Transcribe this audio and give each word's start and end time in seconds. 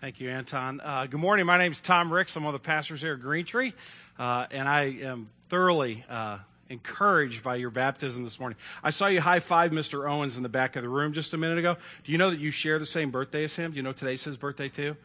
Thank 0.00 0.20
you, 0.20 0.28
Anton. 0.28 0.82
Uh, 0.84 1.06
good 1.06 1.20
morning. 1.20 1.46
My 1.46 1.56
name 1.56 1.72
is 1.72 1.80
Tom 1.80 2.12
Ricks. 2.12 2.36
I'm 2.36 2.44
one 2.44 2.54
of 2.54 2.60
the 2.60 2.66
pastors 2.66 3.00
here 3.00 3.14
at 3.14 3.20
Green 3.20 3.46
Tree, 3.46 3.72
uh, 4.18 4.46
and 4.50 4.68
I 4.68 4.82
am 5.00 5.28
thoroughly 5.48 6.04
uh, 6.10 6.36
encouraged 6.68 7.42
by 7.42 7.56
your 7.56 7.70
baptism 7.70 8.22
this 8.22 8.38
morning. 8.38 8.58
I 8.84 8.90
saw 8.90 9.06
you 9.06 9.22
high 9.22 9.40
five 9.40 9.70
Mr. 9.70 10.08
Owens 10.08 10.36
in 10.36 10.42
the 10.42 10.50
back 10.50 10.76
of 10.76 10.82
the 10.82 10.90
room 10.90 11.14
just 11.14 11.32
a 11.32 11.38
minute 11.38 11.56
ago. 11.56 11.78
Do 12.04 12.12
you 12.12 12.18
know 12.18 12.28
that 12.28 12.38
you 12.38 12.50
share 12.50 12.78
the 12.78 12.84
same 12.84 13.10
birthday 13.10 13.44
as 13.44 13.56
him? 13.56 13.70
Do 13.70 13.78
you 13.78 13.82
know 13.82 13.92
today's 13.92 14.22
his 14.22 14.36
birthday 14.36 14.68
too? 14.68 14.98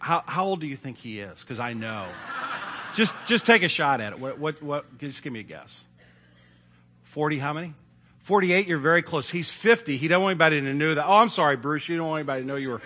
How, 0.00 0.22
how 0.26 0.44
old 0.44 0.60
do 0.60 0.66
you 0.66 0.76
think 0.76 0.98
he 0.98 1.20
is? 1.20 1.40
Because 1.40 1.58
I 1.58 1.72
know. 1.72 2.06
just 2.94 3.14
just 3.26 3.46
take 3.46 3.62
a 3.62 3.68
shot 3.68 4.02
at 4.02 4.12
it. 4.12 4.18
What, 4.18 4.38
what 4.38 4.62
what? 4.62 4.98
Just 4.98 5.22
give 5.22 5.32
me 5.32 5.40
a 5.40 5.44
guess. 5.44 5.82
Forty? 7.04 7.38
How 7.38 7.54
many? 7.54 7.72
48, 8.24 8.66
you're 8.66 8.78
very 8.78 9.02
close. 9.02 9.30
He's 9.30 9.50
50. 9.50 9.96
He 9.96 10.08
don't 10.08 10.20
want 10.20 10.32
anybody 10.32 10.60
to 10.60 10.74
know 10.74 10.96
that. 10.96 11.06
Oh, 11.06 11.12
I'm 11.12 11.28
sorry, 11.28 11.56
Bruce. 11.56 11.88
You 11.88 11.96
don't 11.96 12.08
want 12.08 12.18
anybody 12.18 12.42
to 12.42 12.48
know 12.48 12.56
you 12.56 12.70
were 12.70 12.82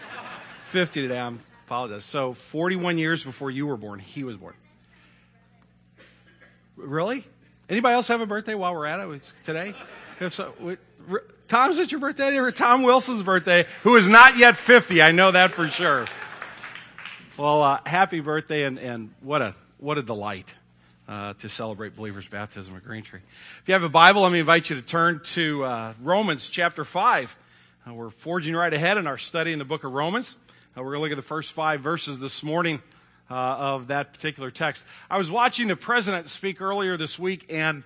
50 0.70 1.02
today. 1.02 1.18
I 1.18 1.32
apologize. 1.66 2.04
So 2.04 2.32
41 2.32 2.96
years 2.96 3.24
before 3.24 3.50
you 3.50 3.66
were 3.66 3.76
born, 3.76 3.98
he 3.98 4.24
was 4.24 4.36
born. 4.36 4.54
Really? 6.76 7.26
Anybody 7.68 7.94
else 7.94 8.08
have 8.08 8.20
a 8.20 8.26
birthday 8.26 8.54
while 8.54 8.74
we're 8.74 8.86
at 8.86 9.00
it 9.00 9.32
today? 9.44 9.74
If 10.20 10.34
so, 10.34 10.54
Tom's 11.48 11.78
it 11.78 11.90
your 11.90 12.00
birthday? 12.00 12.36
Or 12.38 12.52
Tom 12.52 12.84
Wilson's 12.84 13.22
birthday, 13.22 13.66
who 13.82 13.96
is 13.96 14.08
not 14.08 14.36
yet 14.36 14.56
50. 14.56 15.02
I 15.02 15.10
know 15.10 15.32
that 15.32 15.50
for 15.50 15.66
sure. 15.66 16.06
Well, 17.36 17.62
uh, 17.62 17.80
happy 17.84 18.20
birthday 18.20 18.64
and, 18.64 18.78
and 18.78 19.12
what 19.20 19.42
a, 19.42 19.54
what 19.78 19.98
a 19.98 20.02
delight 20.02 20.54
uh, 21.08 21.34
to 21.34 21.48
celebrate 21.48 21.96
believers' 21.96 22.26
baptism 22.26 22.76
at 22.76 22.84
Green 22.84 23.02
Tree. 23.02 23.20
If 23.62 23.68
you 23.68 23.74
have 23.74 23.82
a 23.82 23.88
Bible, 23.88 24.22
let 24.22 24.30
me 24.30 24.38
invite 24.38 24.70
you 24.70 24.76
to 24.76 24.82
turn 24.82 25.20
to 25.24 25.64
uh, 25.64 25.94
Romans 26.00 26.48
chapter 26.48 26.84
5. 26.84 27.36
Uh, 27.88 27.94
we're 27.94 28.10
forging 28.10 28.54
right 28.54 28.72
ahead 28.72 28.98
in 28.98 29.06
our 29.06 29.18
study 29.18 29.52
in 29.52 29.58
the 29.58 29.64
book 29.64 29.84
of 29.84 29.92
Romans. 29.92 30.36
Uh, 30.76 30.82
we're 30.82 30.92
going 30.92 30.98
to 30.98 31.02
look 31.02 31.12
at 31.12 31.16
the 31.16 31.22
first 31.22 31.50
five 31.50 31.80
verses 31.80 32.20
this 32.20 32.44
morning 32.44 32.80
uh, 33.28 33.34
of 33.34 33.88
that 33.88 34.12
particular 34.12 34.52
text. 34.52 34.84
I 35.10 35.18
was 35.18 35.28
watching 35.28 35.66
the 35.66 35.74
president 35.74 36.30
speak 36.30 36.60
earlier 36.60 36.96
this 36.96 37.18
week, 37.18 37.46
and 37.50 37.82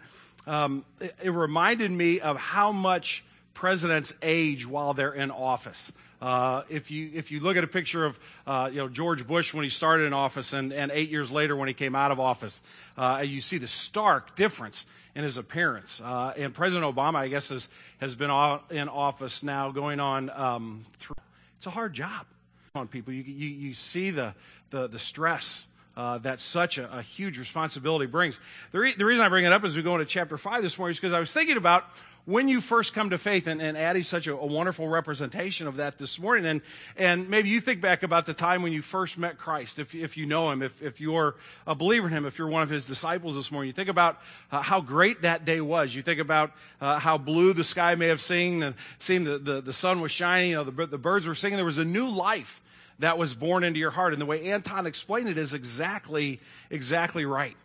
um, 0.46 0.84
it, 1.00 1.14
it 1.22 1.30
reminded 1.30 1.90
me 1.90 2.20
of 2.20 2.36
how 2.36 2.72
much 2.72 3.24
presidents 3.54 4.12
age 4.20 4.66
while 4.66 4.92
they're 4.92 5.14
in 5.14 5.30
office. 5.30 5.92
Uh, 6.20 6.64
if 6.68 6.90
you 6.90 7.10
if 7.14 7.30
you 7.30 7.40
look 7.40 7.56
at 7.56 7.64
a 7.64 7.68
picture 7.68 8.04
of 8.04 8.18
uh, 8.46 8.68
you 8.70 8.78
know 8.78 8.88
George 8.88 9.26
Bush 9.26 9.54
when 9.54 9.64
he 9.64 9.70
started 9.70 10.04
in 10.04 10.12
office 10.12 10.52
and, 10.52 10.70
and 10.70 10.90
eight 10.92 11.08
years 11.08 11.30
later 11.32 11.56
when 11.56 11.68
he 11.68 11.74
came 11.74 11.94
out 11.94 12.10
of 12.10 12.20
office, 12.20 12.60
uh, 12.98 13.22
you 13.24 13.40
see 13.40 13.56
the 13.56 13.66
stark 13.66 14.36
difference 14.36 14.84
in 15.14 15.22
his 15.22 15.38
appearance. 15.38 16.02
Uh, 16.04 16.34
and 16.36 16.52
President 16.52 16.94
Obama, 16.94 17.16
I 17.16 17.28
guess, 17.28 17.48
has 17.48 17.70
has 17.98 18.14
been 18.14 18.30
in 18.68 18.90
office 18.90 19.42
now 19.42 19.70
going 19.70 20.00
on. 20.00 20.28
Um, 20.28 20.84
through, 20.98 21.16
it's 21.56 21.66
a 21.66 21.70
hard 21.70 21.94
job 21.94 22.26
on 22.76 22.88
people. 22.88 23.12
You 23.12 23.22
you, 23.22 23.48
you 23.50 23.74
see 23.74 24.10
the 24.10 24.34
the, 24.70 24.88
the 24.88 24.98
stress. 24.98 25.64
Uh, 25.96 26.18
that 26.18 26.40
such 26.40 26.76
a, 26.76 26.92
a, 26.92 27.02
huge 27.02 27.38
responsibility 27.38 28.06
brings. 28.06 28.40
The, 28.72 28.80
re- 28.80 28.94
the 28.98 29.04
reason 29.04 29.24
I 29.24 29.28
bring 29.28 29.44
it 29.44 29.52
up 29.52 29.62
as 29.62 29.76
we 29.76 29.82
go 29.82 29.94
into 29.94 30.04
chapter 30.04 30.36
5 30.36 30.60
this 30.60 30.76
morning 30.76 30.90
is 30.90 30.96
because 30.98 31.12
I 31.12 31.20
was 31.20 31.32
thinking 31.32 31.56
about 31.56 31.84
when 32.24 32.48
you 32.48 32.60
first 32.60 32.94
come 32.94 33.10
to 33.10 33.18
faith, 33.18 33.46
and, 33.46 33.60
and 33.60 33.76
Addie's 33.76 34.08
such 34.08 34.26
a, 34.26 34.34
a, 34.34 34.46
wonderful 34.46 34.88
representation 34.88 35.66
of 35.66 35.76
that 35.76 35.98
this 35.98 36.18
morning, 36.18 36.46
and, 36.46 36.62
and 36.96 37.28
maybe 37.28 37.48
you 37.48 37.60
think 37.60 37.80
back 37.80 38.02
about 38.02 38.26
the 38.26 38.34
time 38.34 38.62
when 38.62 38.72
you 38.72 38.82
first 38.82 39.18
met 39.18 39.38
Christ, 39.38 39.78
if, 39.78 39.94
if 39.94 40.16
you 40.16 40.26
know 40.26 40.50
him, 40.50 40.62
if, 40.62 40.82
if 40.82 41.00
you're 41.00 41.36
a 41.66 41.74
believer 41.74 42.06
in 42.06 42.12
him, 42.12 42.24
if 42.26 42.38
you're 42.38 42.48
one 42.48 42.62
of 42.62 42.70
his 42.70 42.86
disciples 42.86 43.36
this 43.36 43.52
morning, 43.52 43.68
you 43.68 43.72
think 43.74 43.90
about 43.90 44.18
uh, 44.50 44.62
how 44.62 44.80
great 44.80 45.22
that 45.22 45.44
day 45.44 45.60
was. 45.60 45.94
You 45.94 46.02
think 46.02 46.18
about 46.18 46.52
uh, 46.80 46.98
how 46.98 47.18
blue 47.18 47.52
the 47.52 47.64
sky 47.64 47.94
may 47.94 48.08
have 48.08 48.20
seemed, 48.20 48.64
and 48.64 48.74
seemed 48.98 49.26
the, 49.26 49.38
the, 49.38 49.60
the 49.60 49.72
sun 49.72 50.00
was 50.00 50.10
shining, 50.10 50.50
you 50.50 50.56
know, 50.56 50.64
the, 50.64 50.86
the 50.86 50.98
birds 50.98 51.26
were 51.26 51.34
singing. 51.34 51.56
There 51.56 51.64
was 51.64 51.78
a 51.78 51.84
new 51.84 52.08
life 52.08 52.60
that 52.98 53.18
was 53.18 53.34
born 53.34 53.64
into 53.64 53.80
your 53.80 53.90
heart. 53.90 54.12
And 54.12 54.22
the 54.22 54.26
way 54.26 54.50
Anton 54.50 54.86
explained 54.86 55.28
it 55.28 55.38
is 55.38 55.54
exactly, 55.54 56.40
exactly 56.70 57.24
right. 57.24 57.56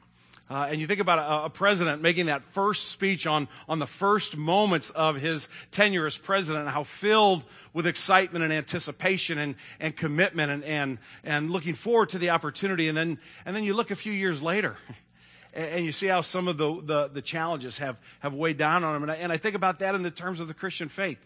Uh, 0.50 0.68
and 0.72 0.82
you 0.82 0.88
think 0.88 1.00
about 1.00 1.20
a, 1.20 1.46
a, 1.46 1.50
president 1.50 2.02
making 2.02 2.26
that 2.26 2.44
first 2.44 2.88
speech 2.88 3.28
on, 3.28 3.48
on 3.68 3.78
the 3.78 3.86
first 3.86 4.36
moments 4.36 4.90
of 4.90 5.16
his 5.16 5.48
tenure 5.72 6.08
as 6.08 6.18
president, 6.18 6.68
how 6.68 6.84
filled 6.84 7.46
with 7.72 7.86
excitement 7.86 8.44
and 8.44 8.52
anticipation 8.52 9.38
and, 9.38 9.54
and 9.80 9.96
commitment 9.96 10.52
and, 10.52 10.64
and, 10.64 10.98
and 11.24 11.52
looking 11.52 11.76
forward 11.76 12.10
to 12.10 12.18
the 12.18 12.32
opportunity. 12.32 12.88
And 12.88 12.98
then, 12.98 13.20
and 13.46 13.56
then 13.56 13.64
you 13.64 13.76
look 13.76 13.92
a 13.92 13.96
few 13.96 14.12
years 14.12 14.42
later 14.42 14.76
and, 15.54 15.66
and 15.66 15.86
you 15.86 15.92
see 15.92 16.08
how 16.08 16.22
some 16.22 16.48
of 16.48 16.58
the, 16.58 16.82
the, 16.82 17.08
the, 17.10 17.22
challenges 17.22 17.78
have, 17.78 17.98
have 18.22 18.34
weighed 18.34 18.58
down 18.58 18.84
on 18.84 18.96
him. 18.96 19.04
And 19.04 19.12
I, 19.12 19.16
and 19.16 19.32
I 19.32 19.38
think 19.38 19.56
about 19.56 19.80
that 19.80 19.94
in 19.94 20.02
the 20.02 20.10
terms 20.10 20.40
of 20.40 20.48
the 20.48 20.56
Christian 20.56 20.90
faith. 20.90 21.20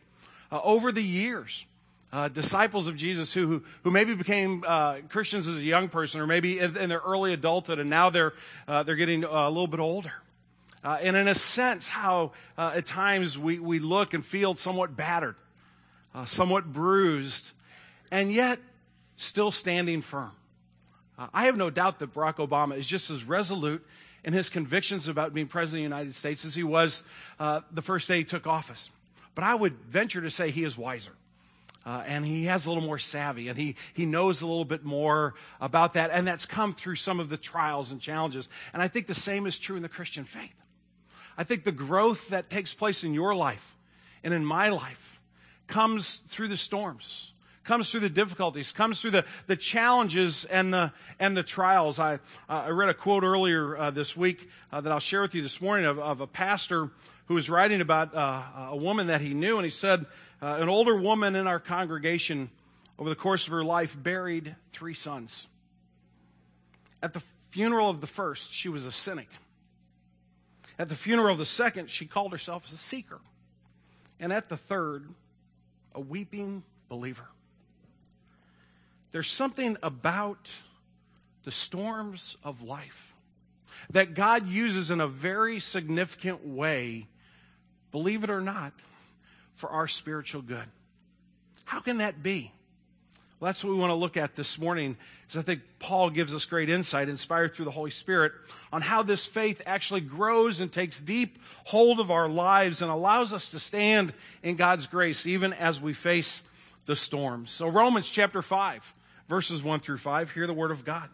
Uh, 0.52 0.60
over 0.64 0.92
the 0.92 1.02
years, 1.02 1.66
uh, 2.14 2.28
disciples 2.28 2.88
of 2.88 2.96
Jesus 2.96 3.34
who, 3.34 3.48
who, 3.48 3.64
who 3.84 3.92
maybe 3.92 4.14
became 4.14 4.64
uh, 4.68 4.98
Christians 5.10 5.48
as 5.48 5.58
a 5.58 5.64
young 5.64 5.90
person 5.90 6.22
or 6.22 6.28
maybe 6.28 6.60
in, 6.60 6.74
their 6.74 7.00
early 7.00 7.34
adulthood 7.34 7.80
and 7.80 7.90
now 7.90 8.12
they're, 8.12 8.34
uh, 8.68 8.84
they're 8.84 8.96
getting 8.96 9.26
uh, 9.26 9.30
a 9.30 9.50
little 9.50 9.68
bit 9.68 9.80
older. 9.80 10.14
Uh, 10.84 11.00
and 11.02 11.16
in 11.16 11.28
a 11.28 11.34
sense, 11.34 11.88
how 11.88 12.32
uh, 12.56 12.74
at 12.76 12.86
times 12.86 13.36
we, 13.36 13.58
we 13.58 13.80
look 13.80 14.14
and 14.14 14.24
feel 14.24 14.54
somewhat 14.54 14.96
battered, 14.96 15.36
somewhat 16.26 16.72
bruised, 16.72 17.52
and 18.12 18.32
yet 18.32 18.60
still 19.16 19.50
standing 19.50 20.02
firm. 20.02 20.32
I 21.34 21.46
have 21.46 21.56
no 21.56 21.70
doubt 21.70 22.00
that 22.00 22.14
Barack 22.14 22.36
Obama 22.36 22.78
is 22.78 22.86
just 22.86 23.10
as 23.10 23.24
resolute 23.24 23.84
in 24.26 24.34
his 24.34 24.50
convictions 24.50 25.08
about 25.08 25.34
being 25.34 25.48
president 25.48 25.86
of 25.86 25.90
the 25.90 25.96
United 25.96 26.16
States 26.16 26.44
as 26.44 26.54
he 26.54 26.64
was 26.64 27.02
the 27.40 27.82
first 27.82 28.10
day 28.10 28.18
he 28.18 28.24
took 28.26 28.46
office. 28.46 28.90
But 29.36 29.46
I 29.46 29.56
would 29.56 29.80
venture 29.86 30.22
to 30.22 30.30
say 30.30 30.52
he 30.52 30.66
is 30.66 30.78
wiser. 30.78 31.14
Uh, 31.86 32.02
and 32.06 32.26
he 32.26 32.46
has 32.46 32.66
a 32.66 32.70
little 32.70 32.84
more 32.84 33.00
savvy 33.00 33.50
and 33.50 33.58
he, 33.58 33.76
he 33.94 34.06
knows 34.06 34.42
a 34.42 34.48
little 34.48 34.64
bit 34.64 34.86
more 34.86 35.34
about 35.60 35.94
that. 35.94 36.12
And 36.12 36.26
that's 36.28 36.46
come 36.46 36.74
through 36.74 36.96
some 36.96 37.20
of 37.20 37.30
the 37.30 37.38
trials 37.38 37.92
and 37.92 38.00
challenges. 38.00 38.48
And 38.72 38.82
I 38.82 38.88
think 38.88 39.08
the 39.08 39.14
same 39.14 39.46
is 39.46 39.60
true 39.60 39.76
in 39.76 39.82
the 39.82 39.90
Christian 39.90 40.24
faith. 40.24 40.54
I 41.38 41.44
think 41.44 41.64
the 41.64 41.72
growth 41.72 42.30
that 42.30 42.50
takes 42.50 42.74
place 42.74 43.04
in 43.04 43.14
your 43.14 43.36
life 43.36 43.76
and 44.24 44.34
in 44.34 44.46
my 44.46 44.70
life 44.70 45.20
comes 45.68 46.22
through 46.28 46.48
the 46.48 46.58
storms, 46.58 47.32
comes 47.64 47.90
through 47.90 48.02
the 48.02 48.10
difficulties, 48.10 48.72
comes 48.72 49.02
through 49.02 49.12
the, 49.12 49.26
the 49.48 49.56
challenges 49.58 50.46
and 50.46 50.74
the, 50.74 50.94
and 51.20 51.36
the 51.36 51.44
trials. 51.44 52.00
I, 52.00 52.16
uh, 52.16 52.18
I 52.48 52.70
read 52.70 52.90
a 52.90 52.94
quote 52.94 53.24
earlier 53.24 53.76
uh, 53.76 53.92
this 53.92 54.16
week 54.16 54.50
uh, 54.72 54.80
that 54.80 54.92
I'll 54.92 55.00
share 55.00 55.22
with 55.22 55.36
you 55.36 55.42
this 55.42 55.60
morning 55.60 55.86
of, 55.86 56.00
of 56.00 56.22
a 56.22 56.28
pastor 56.28 56.92
who 57.28 57.34
was 57.34 57.50
writing 57.50 57.82
about 57.82 58.14
uh, 58.14 58.44
a 58.70 58.76
woman 58.76 59.08
that 59.08 59.22
he 59.22 59.34
knew, 59.34 59.58
and 59.58 59.64
he 59.64 59.72
said, 59.72 60.06
uh, 60.44 60.58
an 60.60 60.68
older 60.68 60.98
woman 60.98 61.38
in 61.38 61.48
our 61.48 61.60
congregation, 61.60 62.50
over 63.00 63.10
the 63.10 63.16
course 63.16 63.48
of 63.48 63.54
her 63.54 63.64
life, 63.64 63.96
buried 63.98 64.58
three 64.74 64.94
sons. 64.94 65.48
At 67.02 67.14
the 67.14 67.24
funeral 67.52 67.90
of 67.90 68.02
the 68.02 68.08
first, 68.08 68.52
she 68.52 68.68
was 68.68 68.86
a 68.86 68.92
cynic. 68.92 69.30
At 70.78 70.90
the 70.90 70.96
funeral 70.96 71.32
of 71.32 71.38
the 71.38 71.46
second, 71.46 71.90
she 71.90 72.06
called 72.06 72.34
herself 72.34 72.66
a 72.70 72.76
seeker. 72.76 73.22
And 74.20 74.34
at 74.34 74.50
the 74.50 74.58
third, 74.58 75.08
a 75.96 76.02
weeping 76.02 76.64
believer. 76.90 77.30
There's 79.12 79.32
something 79.32 79.78
about 79.82 80.50
the 81.46 81.52
storms 81.54 82.36
of 82.44 82.62
life 82.62 83.14
that 83.92 84.14
God 84.14 84.48
uses 84.48 84.92
in 84.92 85.00
a 85.00 85.08
very 85.08 85.62
significant 85.62 86.46
way, 86.46 87.08
believe 87.92 88.26
it 88.26 88.30
or 88.30 88.42
not, 88.42 88.74
for 89.56 89.70
our 89.70 89.88
spiritual 89.88 90.42
good. 90.42 90.66
How 91.66 91.80
can 91.80 91.98
that 92.00 92.22
be? 92.22 92.52
Well, 93.40 93.50
that's 93.50 93.64
what 93.64 93.72
we 93.72 93.80
want 93.80 93.92
to 93.92 93.96
look 93.96 94.16
at 94.16 94.36
this 94.36 94.58
morning, 94.58 94.96
because 95.22 95.38
I 95.38 95.42
think 95.42 95.64
Paul 95.80 96.10
gives 96.10 96.34
us 96.34 96.46
great 96.46 96.70
insight, 96.70 97.10
inspired 97.10 97.54
through 97.54 97.66
the 97.66 97.72
Holy 97.72 97.92
Spirit, 97.92 98.32
on 98.72 98.82
how 98.82 99.04
this 99.04 99.26
faith 99.26 99.62
actually 99.66 100.00
grows 100.00 100.62
and 100.62 100.72
takes 100.72 101.02
deep 101.02 101.38
hold 101.66 102.00
of 102.00 102.10
our 102.10 102.30
lives 102.30 102.82
and 102.82 102.90
allows 102.90 103.34
us 103.34 103.50
to 103.50 103.60
stand 103.60 104.14
in 104.44 104.56
God's 104.56 104.88
grace, 104.88 105.26
even 105.26 105.52
as 105.52 105.82
we 105.82 105.94
face 105.94 106.42
the 106.86 106.96
storms. 106.96 107.52
So, 107.52 107.68
Romans 107.68 108.08
chapter 108.08 108.42
5, 108.42 108.94
verses 109.28 109.62
1 109.62 109.82
through 109.82 109.98
5, 109.98 110.32
hear 110.32 110.48
the 110.48 110.54
word 110.54 110.72
of 110.72 110.86
God. 110.86 111.10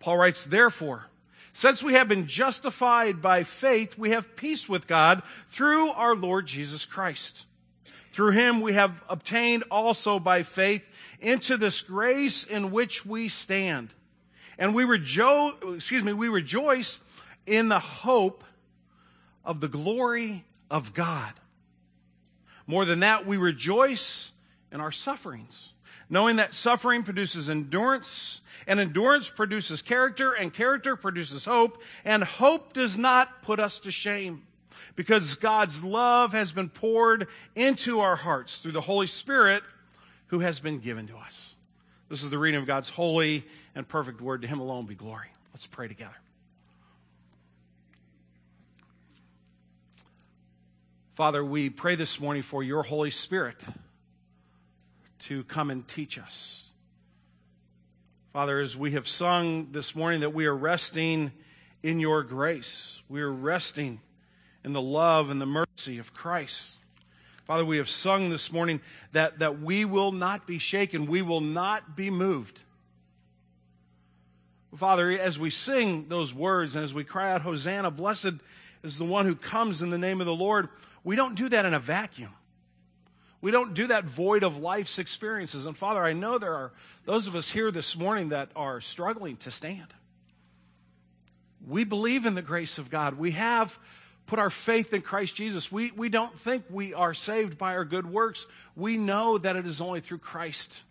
Paul 0.00 0.18
writes, 0.18 0.44
Therefore, 0.44 1.06
since 1.52 1.82
we 1.82 1.94
have 1.94 2.08
been 2.08 2.26
justified 2.26 3.20
by 3.20 3.44
faith, 3.44 3.98
we 3.98 4.10
have 4.10 4.36
peace 4.36 4.68
with 4.68 4.86
God 4.86 5.22
through 5.48 5.90
our 5.90 6.14
Lord 6.14 6.46
Jesus 6.46 6.84
Christ. 6.84 7.46
Through 8.12 8.32
him 8.32 8.60
we 8.60 8.72
have 8.74 9.02
obtained 9.08 9.64
also 9.70 10.18
by 10.18 10.42
faith 10.42 10.82
into 11.20 11.56
this 11.56 11.82
grace 11.82 12.44
in 12.44 12.70
which 12.70 13.04
we 13.06 13.28
stand. 13.28 13.94
And 14.58 14.74
we 14.74 14.84
rejoice, 14.84 15.54
excuse 15.74 16.02
me, 16.02 16.12
we 16.12 16.28
rejoice 16.28 16.98
in 17.46 17.68
the 17.68 17.78
hope 17.78 18.44
of 19.44 19.60
the 19.60 19.68
glory 19.68 20.44
of 20.70 20.92
God. 20.94 21.32
More 22.66 22.84
than 22.84 23.00
that, 23.00 23.26
we 23.26 23.36
rejoice 23.36 24.32
in 24.70 24.80
our 24.80 24.92
sufferings, 24.92 25.72
knowing 26.10 26.36
that 26.36 26.52
suffering 26.52 27.04
produces 27.04 27.48
endurance 27.48 28.42
and 28.66 28.78
endurance 28.78 29.28
produces 29.28 29.80
character, 29.80 30.32
and 30.32 30.52
character 30.52 30.96
produces 30.96 31.44
hope, 31.44 31.80
and 32.04 32.22
hope 32.22 32.72
does 32.72 32.98
not 32.98 33.42
put 33.42 33.58
us 33.58 33.78
to 33.80 33.90
shame 33.90 34.42
because 34.96 35.34
God's 35.36 35.82
love 35.82 36.32
has 36.32 36.52
been 36.52 36.68
poured 36.68 37.28
into 37.54 38.00
our 38.00 38.16
hearts 38.16 38.58
through 38.58 38.72
the 38.72 38.80
Holy 38.80 39.06
Spirit 39.06 39.62
who 40.26 40.40
has 40.40 40.60
been 40.60 40.78
given 40.78 41.06
to 41.06 41.16
us. 41.16 41.54
This 42.08 42.22
is 42.22 42.30
the 42.30 42.38
reading 42.38 42.60
of 42.60 42.66
God's 42.66 42.88
holy 42.88 43.44
and 43.74 43.86
perfect 43.86 44.20
word. 44.20 44.42
To 44.42 44.48
him 44.48 44.60
alone 44.60 44.86
be 44.86 44.94
glory. 44.94 45.28
Let's 45.54 45.66
pray 45.66 45.88
together. 45.88 46.16
Father, 51.14 51.44
we 51.44 51.70
pray 51.70 51.94
this 51.94 52.20
morning 52.20 52.42
for 52.42 52.62
your 52.62 52.82
Holy 52.82 53.10
Spirit 53.10 53.62
to 55.30 55.44
come 55.44 55.70
and 55.70 55.86
teach 55.86 56.18
us. 56.18 56.72
Father, 58.32 58.58
as 58.58 58.76
we 58.76 58.90
have 58.92 59.06
sung 59.06 59.68
this 59.70 59.94
morning 59.94 60.22
that 60.22 60.34
we 60.34 60.46
are 60.46 60.56
resting 60.56 61.30
in 61.84 62.00
your 62.00 62.24
grace, 62.24 63.00
we 63.08 63.20
are 63.20 63.30
resting 63.30 64.00
in 64.64 64.72
the 64.72 64.82
love 64.82 65.30
and 65.30 65.40
the 65.40 65.46
mercy 65.46 65.98
of 65.98 66.12
Christ. 66.12 66.74
Father, 67.44 67.64
we 67.64 67.76
have 67.76 67.88
sung 67.88 68.30
this 68.30 68.50
morning 68.50 68.80
that, 69.12 69.38
that 69.38 69.60
we 69.60 69.84
will 69.84 70.10
not 70.10 70.48
be 70.48 70.58
shaken, 70.58 71.06
we 71.06 71.22
will 71.22 71.40
not 71.40 71.94
be 71.94 72.10
moved. 72.10 72.60
Father, 74.76 75.12
as 75.12 75.38
we 75.38 75.50
sing 75.50 76.08
those 76.08 76.34
words 76.34 76.74
and 76.74 76.82
as 76.82 76.92
we 76.92 77.04
cry 77.04 77.30
out, 77.30 77.42
Hosanna, 77.42 77.92
blessed 77.92 78.34
is 78.82 78.98
the 78.98 79.04
one 79.04 79.26
who 79.26 79.36
comes 79.36 79.80
in 79.80 79.90
the 79.90 79.98
name 79.98 80.20
of 80.20 80.26
the 80.26 80.34
Lord, 80.34 80.70
we 81.04 81.14
don't 81.14 81.36
do 81.36 81.48
that 81.50 81.64
in 81.64 81.72
a 81.72 81.78
vacuum. 81.78 82.32
We 83.40 83.50
don't 83.50 83.74
do 83.74 83.86
that 83.86 84.04
void 84.04 84.42
of 84.42 84.58
life's 84.58 84.98
experiences. 84.98 85.66
And 85.66 85.76
Father, 85.76 86.04
I 86.04 86.12
know 86.12 86.38
there 86.38 86.54
are 86.54 86.72
those 87.06 87.26
of 87.26 87.34
us 87.34 87.48
here 87.48 87.70
this 87.70 87.96
morning 87.96 88.30
that 88.30 88.50
are 88.54 88.80
struggling 88.80 89.36
to 89.38 89.50
stand. 89.50 89.94
We 91.66 91.84
believe 91.84 92.26
in 92.26 92.34
the 92.34 92.42
grace 92.42 92.78
of 92.78 92.90
God. 92.90 93.18
We 93.18 93.32
have 93.32 93.78
put 94.26 94.38
our 94.38 94.50
faith 94.50 94.92
in 94.92 95.02
Christ 95.02 95.34
Jesus. 95.34 95.72
We, 95.72 95.90
we 95.90 96.08
don't 96.08 96.38
think 96.38 96.64
we 96.70 96.94
are 96.94 97.14
saved 97.14 97.58
by 97.58 97.76
our 97.76 97.84
good 97.84 98.10
works. 98.10 98.46
We 98.76 98.96
know 98.96 99.38
that 99.38 99.56
it 99.56 99.66
is 99.66 99.80
only 99.80 100.00
through 100.00 100.18
Christ 100.18 100.82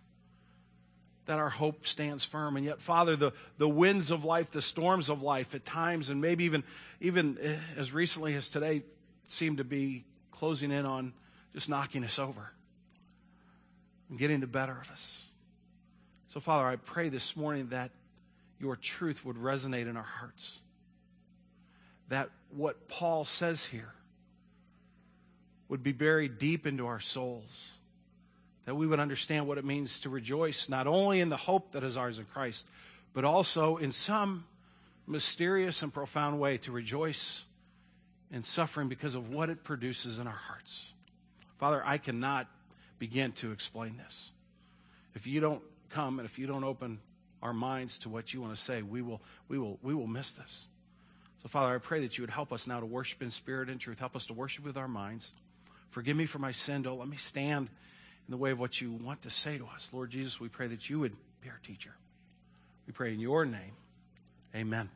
that 1.25 1.37
our 1.37 1.49
hope 1.49 1.85
stands 1.85 2.25
firm. 2.25 2.57
And 2.57 2.65
yet, 2.65 2.81
Father, 2.81 3.15
the, 3.15 3.31
the 3.59 3.69
winds 3.69 4.09
of 4.09 4.25
life, 4.25 4.49
the 4.49 4.63
storms 4.63 5.09
of 5.09 5.21
life 5.21 5.53
at 5.53 5.63
times, 5.63 6.09
and 6.09 6.19
maybe 6.19 6.45
even, 6.45 6.63
even 6.99 7.37
as 7.77 7.93
recently 7.93 8.33
as 8.33 8.49
today, 8.49 8.81
seem 9.27 9.57
to 9.57 9.63
be 9.63 10.05
closing 10.31 10.71
in 10.71 10.87
on 10.87 11.13
just 11.53 11.69
knocking 11.69 12.03
us 12.03 12.19
over 12.19 12.51
and 14.09 14.19
getting 14.19 14.39
the 14.39 14.47
better 14.47 14.77
of 14.79 14.89
us. 14.91 15.25
So, 16.29 16.39
Father, 16.39 16.67
I 16.67 16.75
pray 16.75 17.09
this 17.09 17.35
morning 17.35 17.69
that 17.69 17.91
your 18.59 18.75
truth 18.75 19.25
would 19.25 19.37
resonate 19.37 19.87
in 19.87 19.97
our 19.97 20.03
hearts 20.03 20.59
that 22.09 22.29
what 22.49 22.87
Paul 22.87 23.23
says 23.23 23.65
here 23.65 23.93
would 25.69 25.83
be 25.83 25.91
buried 25.91 26.37
deep 26.37 26.67
into 26.67 26.87
our 26.87 26.99
souls. 26.99 27.69
That 28.65 28.75
we 28.75 28.85
would 28.85 28.99
understand 28.99 29.47
what 29.47 29.57
it 29.57 29.65
means 29.65 30.01
to 30.01 30.09
rejoice, 30.09 30.69
not 30.69 30.85
only 30.85 31.21
in 31.21 31.29
the 31.29 31.37
hope 31.37 31.71
that 31.71 31.83
is 31.83 31.97
ours 31.97 32.19
in 32.19 32.25
Christ, 32.25 32.67
but 33.13 33.23
also 33.23 33.77
in 33.77 33.91
some 33.91 34.45
mysterious 35.07 35.81
and 35.81 35.93
profound 35.93 36.39
way 36.39 36.57
to 36.59 36.71
rejoice 36.71 37.43
in 38.31 38.43
suffering 38.43 38.89
because 38.89 39.15
of 39.15 39.29
what 39.29 39.49
it 39.49 39.63
produces 39.63 40.19
in 40.19 40.27
our 40.27 40.33
hearts. 40.33 40.85
Father, 41.59 41.83
I 41.85 41.97
cannot 41.97 42.47
begin 42.97 43.33
to 43.33 43.51
explain 43.51 43.97
this. 43.97 44.31
If 45.13 45.27
you 45.27 45.39
don't 45.39 45.61
come 45.89 46.19
and 46.19 46.27
if 46.27 46.39
you 46.39 46.47
don't 46.47 46.63
open 46.63 46.99
our 47.41 47.53
minds 47.53 47.99
to 47.99 48.09
what 48.09 48.33
you 48.33 48.41
want 48.41 48.55
to 48.55 48.61
say, 48.61 48.81
we 48.81 49.01
will, 49.01 49.21
we 49.47 49.57
will, 49.57 49.77
we 49.83 49.93
will 49.93 50.07
miss 50.07 50.33
this. 50.33 50.65
So, 51.41 51.49
Father, 51.49 51.73
I 51.73 51.77
pray 51.77 52.01
that 52.01 52.17
you 52.17 52.23
would 52.23 52.29
help 52.29 52.51
us 52.51 52.67
now 52.67 52.79
to 52.79 52.85
worship 52.85 53.21
in 53.21 53.31
spirit 53.31 53.69
and 53.69 53.79
truth. 53.79 53.99
Help 53.99 54.15
us 54.15 54.25
to 54.25 54.33
worship 54.33 54.65
with 54.65 54.77
our 54.77 54.87
minds. 54.87 55.31
Forgive 55.89 56.17
me 56.17 56.25
for 56.25 56.39
my 56.39 56.51
sin. 56.51 56.81
Don't 56.81 56.99
let 56.99 57.07
me 57.07 57.17
stand 57.17 57.69
in 58.27 58.31
the 58.31 58.37
way 58.37 58.51
of 58.51 58.59
what 58.59 58.79
you 58.81 58.91
want 58.91 59.21
to 59.23 59.29
say 59.29 59.57
to 59.57 59.65
us. 59.65 59.91
Lord 59.93 60.11
Jesus, 60.11 60.39
we 60.39 60.49
pray 60.49 60.67
that 60.67 60.89
you 60.89 60.99
would 60.99 61.15
be 61.41 61.49
our 61.49 61.59
teacher. 61.65 61.91
We 62.87 62.93
pray 62.93 63.13
in 63.13 63.19
your 63.19 63.45
name. 63.45 63.73
Amen. 64.55 64.89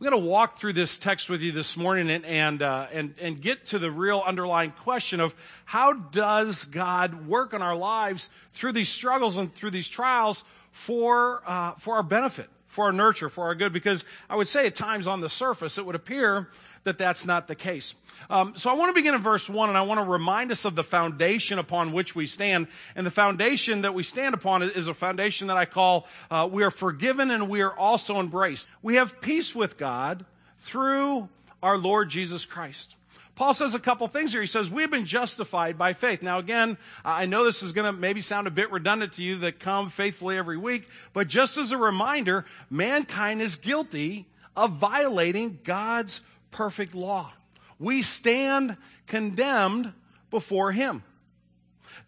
We're 0.00 0.08
going 0.12 0.22
to 0.22 0.28
walk 0.30 0.56
through 0.58 0.72
this 0.72 0.98
text 0.98 1.28
with 1.28 1.42
you 1.42 1.52
this 1.52 1.76
morning 1.76 2.08
and, 2.08 2.24
and, 2.24 2.62
uh, 2.62 2.86
and, 2.90 3.14
and 3.20 3.38
get 3.38 3.66
to 3.66 3.78
the 3.78 3.90
real 3.90 4.24
underlying 4.26 4.70
question 4.70 5.20
of 5.20 5.34
how 5.66 5.92
does 5.92 6.64
God 6.64 7.26
work 7.26 7.52
in 7.52 7.60
our 7.60 7.76
lives 7.76 8.30
through 8.52 8.72
these 8.72 8.88
struggles 8.88 9.36
and 9.36 9.54
through 9.54 9.72
these 9.72 9.88
trials 9.88 10.42
for, 10.72 11.42
uh, 11.44 11.72
for 11.72 11.96
our 11.96 12.02
benefit 12.02 12.48
for 12.70 12.84
our 12.84 12.92
nurture, 12.92 13.28
for 13.28 13.44
our 13.44 13.54
good, 13.56 13.72
because 13.72 14.04
I 14.30 14.36
would 14.36 14.48
say 14.48 14.66
at 14.66 14.76
times 14.76 15.08
on 15.08 15.20
the 15.20 15.28
surface 15.28 15.76
it 15.76 15.84
would 15.84 15.96
appear 15.96 16.48
that 16.84 16.98
that's 16.98 17.26
not 17.26 17.48
the 17.48 17.56
case. 17.56 17.94
Um, 18.30 18.54
so 18.56 18.70
I 18.70 18.74
want 18.74 18.90
to 18.90 18.94
begin 18.94 19.14
in 19.14 19.20
verse 19.20 19.48
1 19.48 19.68
and 19.68 19.76
I 19.76 19.82
want 19.82 19.98
to 19.98 20.04
remind 20.04 20.52
us 20.52 20.64
of 20.64 20.76
the 20.76 20.84
foundation 20.84 21.58
upon 21.58 21.92
which 21.92 22.14
we 22.14 22.26
stand. 22.26 22.68
And 22.94 23.04
the 23.04 23.10
foundation 23.10 23.82
that 23.82 23.92
we 23.92 24.04
stand 24.04 24.34
upon 24.34 24.62
is 24.62 24.86
a 24.86 24.94
foundation 24.94 25.48
that 25.48 25.56
I 25.56 25.64
call 25.64 26.06
uh, 26.30 26.48
we 26.50 26.62
are 26.62 26.70
forgiven 26.70 27.32
and 27.32 27.48
we 27.48 27.60
are 27.60 27.76
also 27.76 28.20
embraced. 28.20 28.68
We 28.82 28.94
have 28.94 29.20
peace 29.20 29.52
with 29.52 29.76
God 29.76 30.24
through 30.60 31.28
our 31.62 31.76
Lord 31.76 32.08
Jesus 32.08 32.46
Christ. 32.46 32.94
Paul 33.40 33.54
says 33.54 33.74
a 33.74 33.80
couple 33.80 34.06
things 34.06 34.32
here. 34.32 34.42
He 34.42 34.46
says, 34.46 34.68
We've 34.68 34.90
been 34.90 35.06
justified 35.06 35.78
by 35.78 35.94
faith. 35.94 36.22
Now, 36.22 36.36
again, 36.36 36.76
I 37.02 37.24
know 37.24 37.42
this 37.42 37.62
is 37.62 37.72
going 37.72 37.86
to 37.86 37.98
maybe 37.98 38.20
sound 38.20 38.46
a 38.46 38.50
bit 38.50 38.70
redundant 38.70 39.14
to 39.14 39.22
you 39.22 39.38
that 39.38 39.58
come 39.58 39.88
faithfully 39.88 40.36
every 40.36 40.58
week, 40.58 40.86
but 41.14 41.26
just 41.26 41.56
as 41.56 41.72
a 41.72 41.78
reminder, 41.78 42.44
mankind 42.68 43.40
is 43.40 43.56
guilty 43.56 44.26
of 44.54 44.72
violating 44.72 45.58
God's 45.64 46.20
perfect 46.50 46.94
law. 46.94 47.32
We 47.78 48.02
stand 48.02 48.76
condemned 49.06 49.94
before 50.30 50.72
Him. 50.72 51.02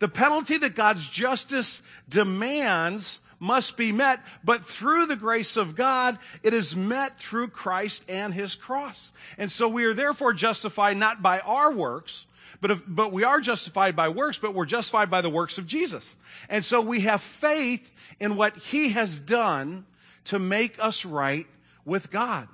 The 0.01 0.09
penalty 0.09 0.59
that 0.59 0.75
God's 0.75 1.09
justice 1.09 1.81
demands 2.11 3.21
must 3.43 3.77
be 3.77 3.91
met, 3.91 4.21
but 4.45 4.65
through 4.65 5.05
the 5.07 5.17
grace 5.17 5.57
of 5.57 5.75
God, 5.75 6.17
it 6.45 6.55
is 6.55 6.77
met 6.77 7.19
through 7.19 7.49
Christ 7.49 8.05
and 8.09 8.33
his 8.33 8.55
cross. 8.55 9.11
And 9.37 9.51
so 9.51 9.69
we 9.69 9.85
are 9.85 9.95
therefore 9.95 10.33
justified 10.33 10.97
not 10.97 11.23
by 11.23 11.41
our 11.41 11.73
works, 11.73 12.25
but, 12.61 12.71
if, 12.71 12.83
but 12.87 13.13
we 13.13 13.25
are 13.25 13.41
justified 13.41 13.97
by 13.97 14.09
works, 14.11 14.39
but 14.39 14.55
we're 14.55 14.65
justified 14.65 15.11
by 15.11 15.23
the 15.23 15.29
works 15.29 15.59
of 15.59 15.67
Jesus. 15.67 16.17
And 16.49 16.65
so 16.65 16.81
we 16.81 17.01
have 17.01 17.21
faith 17.21 17.91
in 18.21 18.37
what 18.37 18.57
he 18.57 18.91
has 18.91 19.19
done 19.19 19.87
to 20.27 20.39
make 20.39 20.77
us 20.79 21.05
right 21.05 21.49
with 21.85 22.13
God. 22.13 22.47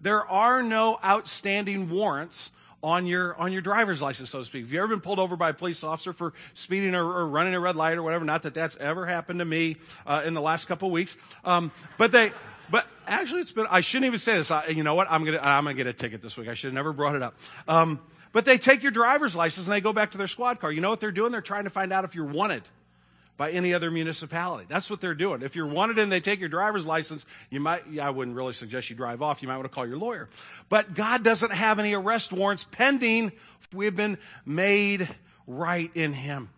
There 0.00 0.26
are 0.26 0.62
no 0.62 0.98
outstanding 1.04 1.90
warrants 1.90 2.50
on 2.82 3.06
your 3.06 3.36
on 3.36 3.52
your 3.52 3.60
driver's 3.60 4.00
license, 4.00 4.30
so 4.30 4.40
to 4.40 4.44
speak. 4.44 4.64
Have 4.64 4.72
you 4.72 4.78
ever 4.78 4.88
been 4.88 5.00
pulled 5.00 5.18
over 5.18 5.36
by 5.36 5.50
a 5.50 5.54
police 5.54 5.84
officer 5.84 6.12
for 6.12 6.32
speeding 6.54 6.94
or, 6.94 7.04
or 7.04 7.26
running 7.26 7.54
a 7.54 7.60
red 7.60 7.76
light 7.76 7.98
or 7.98 8.02
whatever? 8.02 8.24
Not 8.24 8.42
that 8.42 8.54
that's 8.54 8.76
ever 8.76 9.06
happened 9.06 9.40
to 9.40 9.44
me 9.44 9.76
uh, 10.06 10.22
in 10.24 10.34
the 10.34 10.40
last 10.40 10.66
couple 10.66 10.88
of 10.88 10.92
weeks, 10.92 11.16
um, 11.44 11.70
but 11.98 12.12
they. 12.12 12.32
But 12.70 12.86
actually, 13.04 13.40
it's 13.40 13.50
been. 13.50 13.66
I 13.68 13.80
shouldn't 13.80 14.06
even 14.06 14.20
say 14.20 14.36
this. 14.36 14.52
I, 14.52 14.68
you 14.68 14.84
know 14.84 14.94
what? 14.94 15.08
I'm 15.10 15.24
gonna. 15.24 15.40
I'm 15.42 15.64
gonna 15.64 15.74
get 15.74 15.88
a 15.88 15.92
ticket 15.92 16.22
this 16.22 16.36
week. 16.36 16.46
I 16.46 16.54
should 16.54 16.68
have 16.68 16.74
never 16.74 16.92
brought 16.92 17.16
it 17.16 17.22
up. 17.22 17.34
Um, 17.66 17.98
but 18.30 18.44
they 18.44 18.58
take 18.58 18.84
your 18.84 18.92
driver's 18.92 19.34
license 19.34 19.66
and 19.66 19.74
they 19.74 19.80
go 19.80 19.92
back 19.92 20.12
to 20.12 20.18
their 20.18 20.28
squad 20.28 20.60
car. 20.60 20.70
You 20.70 20.80
know 20.80 20.90
what 20.90 21.00
they're 21.00 21.10
doing? 21.10 21.32
They're 21.32 21.40
trying 21.40 21.64
to 21.64 21.70
find 21.70 21.92
out 21.92 22.04
if 22.04 22.14
you're 22.14 22.26
wanted 22.26 22.62
by 23.40 23.52
any 23.52 23.72
other 23.72 23.90
municipality. 23.90 24.66
That's 24.68 24.90
what 24.90 25.00
they're 25.00 25.14
doing. 25.14 25.40
If 25.40 25.56
you're 25.56 25.66
wanted 25.66 25.98
and 25.98 26.12
they 26.12 26.20
take 26.20 26.40
your 26.40 26.50
driver's 26.50 26.84
license, 26.84 27.24
you 27.48 27.58
might, 27.58 27.90
yeah, 27.90 28.06
I 28.06 28.10
wouldn't 28.10 28.36
really 28.36 28.52
suggest 28.52 28.90
you 28.90 28.96
drive 28.96 29.22
off. 29.22 29.40
You 29.40 29.48
might 29.48 29.56
want 29.56 29.64
to 29.64 29.74
call 29.74 29.86
your 29.86 29.96
lawyer. 29.96 30.28
But 30.68 30.92
God 30.92 31.24
doesn't 31.24 31.54
have 31.54 31.78
any 31.78 31.94
arrest 31.94 32.34
warrants 32.34 32.66
pending. 32.70 33.32
We've 33.72 33.96
been 33.96 34.18
made 34.44 35.08
right 35.46 35.90
in 35.94 36.12
Him. 36.12 36.50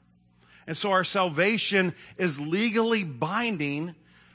And 0.66 0.76
so 0.76 0.90
our 0.90 1.04
salvation 1.04 1.94
is 2.18 2.40
legally 2.40 3.04
binding 3.04 3.94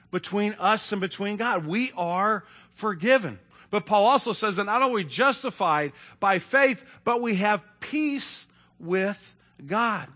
between 0.09 0.55
us 0.57 0.93
and 0.93 1.01
between 1.01 1.35
God. 1.35 1.67
We 1.67 1.91
are 1.97 2.45
forgiven. 2.75 3.39
But 3.71 3.85
Paul 3.85 4.05
also 4.05 4.31
says 4.31 4.55
that 4.55 4.63
not 4.63 4.83
only 4.83 5.03
justified 5.03 5.91
by 6.21 6.39
faith, 6.39 6.81
but 7.03 7.21
we 7.21 7.35
have 7.35 7.61
peace 7.81 8.45
with 8.79 9.35
God. 9.65 10.07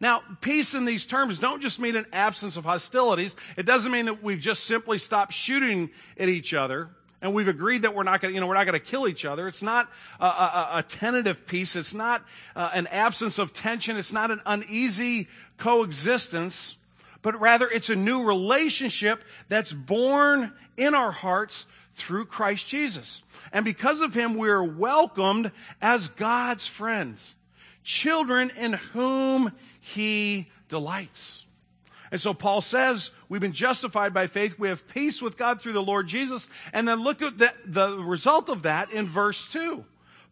Now, 0.00 0.22
peace 0.40 0.74
in 0.74 0.84
these 0.84 1.06
terms 1.06 1.38
don't 1.38 1.62
just 1.62 1.78
mean 1.78 1.96
an 1.96 2.06
absence 2.12 2.56
of 2.56 2.64
hostilities. 2.64 3.36
It 3.56 3.66
doesn't 3.66 3.92
mean 3.92 4.06
that 4.06 4.22
we've 4.22 4.40
just 4.40 4.64
simply 4.64 4.98
stopped 4.98 5.32
shooting 5.32 5.90
at 6.16 6.28
each 6.28 6.54
other 6.54 6.90
and 7.22 7.32
we've 7.32 7.48
agreed 7.48 7.82
that 7.82 7.94
we're 7.94 8.02
not 8.02 8.20
going 8.20 8.32
to, 8.32 8.34
you 8.34 8.40
know, 8.40 8.48
we're 8.48 8.54
not 8.54 8.66
going 8.66 8.78
to 8.78 8.84
kill 8.84 9.06
each 9.06 9.24
other. 9.24 9.46
It's 9.46 9.62
not 9.62 9.88
a, 10.20 10.26
a, 10.26 10.68
a 10.74 10.82
tentative 10.82 11.46
peace. 11.46 11.76
It's 11.76 11.94
not 11.94 12.26
uh, 12.56 12.70
an 12.74 12.88
absence 12.88 13.38
of 13.38 13.52
tension. 13.52 13.96
It's 13.96 14.12
not 14.12 14.32
an 14.32 14.40
uneasy 14.44 15.28
coexistence, 15.56 16.76
but 17.22 17.40
rather 17.40 17.70
it's 17.70 17.88
a 17.88 17.96
new 17.96 18.24
relationship 18.24 19.22
that's 19.48 19.72
born 19.72 20.52
in 20.76 20.94
our 20.94 21.12
hearts 21.12 21.66
through 21.94 22.24
Christ 22.24 22.66
Jesus. 22.66 23.22
And 23.52 23.64
because 23.64 24.00
of 24.00 24.14
him, 24.14 24.34
we're 24.34 24.64
welcomed 24.64 25.52
as 25.80 26.08
God's 26.08 26.66
friends, 26.66 27.36
children 27.84 28.50
in 28.58 28.72
whom 28.72 29.52
he 29.82 30.48
delights. 30.68 31.44
And 32.12 32.20
so 32.20 32.32
Paul 32.32 32.60
says, 32.60 33.10
we've 33.28 33.40
been 33.40 33.52
justified 33.52 34.14
by 34.14 34.28
faith. 34.28 34.58
We 34.58 34.68
have 34.68 34.86
peace 34.86 35.20
with 35.20 35.36
God 35.36 35.60
through 35.60 35.72
the 35.72 35.82
Lord 35.82 36.06
Jesus. 36.06 36.48
And 36.72 36.86
then 36.86 37.02
look 37.02 37.20
at 37.20 37.38
the, 37.38 37.52
the 37.64 37.98
result 37.98 38.48
of 38.48 38.62
that 38.62 38.92
in 38.92 39.08
verse 39.08 39.50
2. 39.50 39.84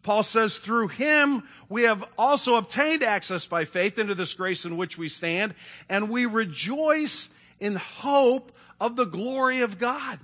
Paul 0.03 0.23
says, 0.23 0.57
through 0.57 0.87
him 0.87 1.43
we 1.69 1.83
have 1.83 2.03
also 2.17 2.55
obtained 2.55 3.03
access 3.03 3.45
by 3.45 3.65
faith 3.65 3.99
into 3.99 4.15
this 4.15 4.33
grace 4.33 4.63
in 4.63 4.77
which 4.77 4.97
we 4.97 5.09
stand, 5.09 5.53
and 5.89 6.09
we 6.09 6.25
rejoice 6.25 7.29
in 7.59 7.75
hope 7.75 8.51
of 8.79 8.95
the 8.95 9.05
glory 9.05 9.61
of 9.61 9.77
God. 9.77 10.19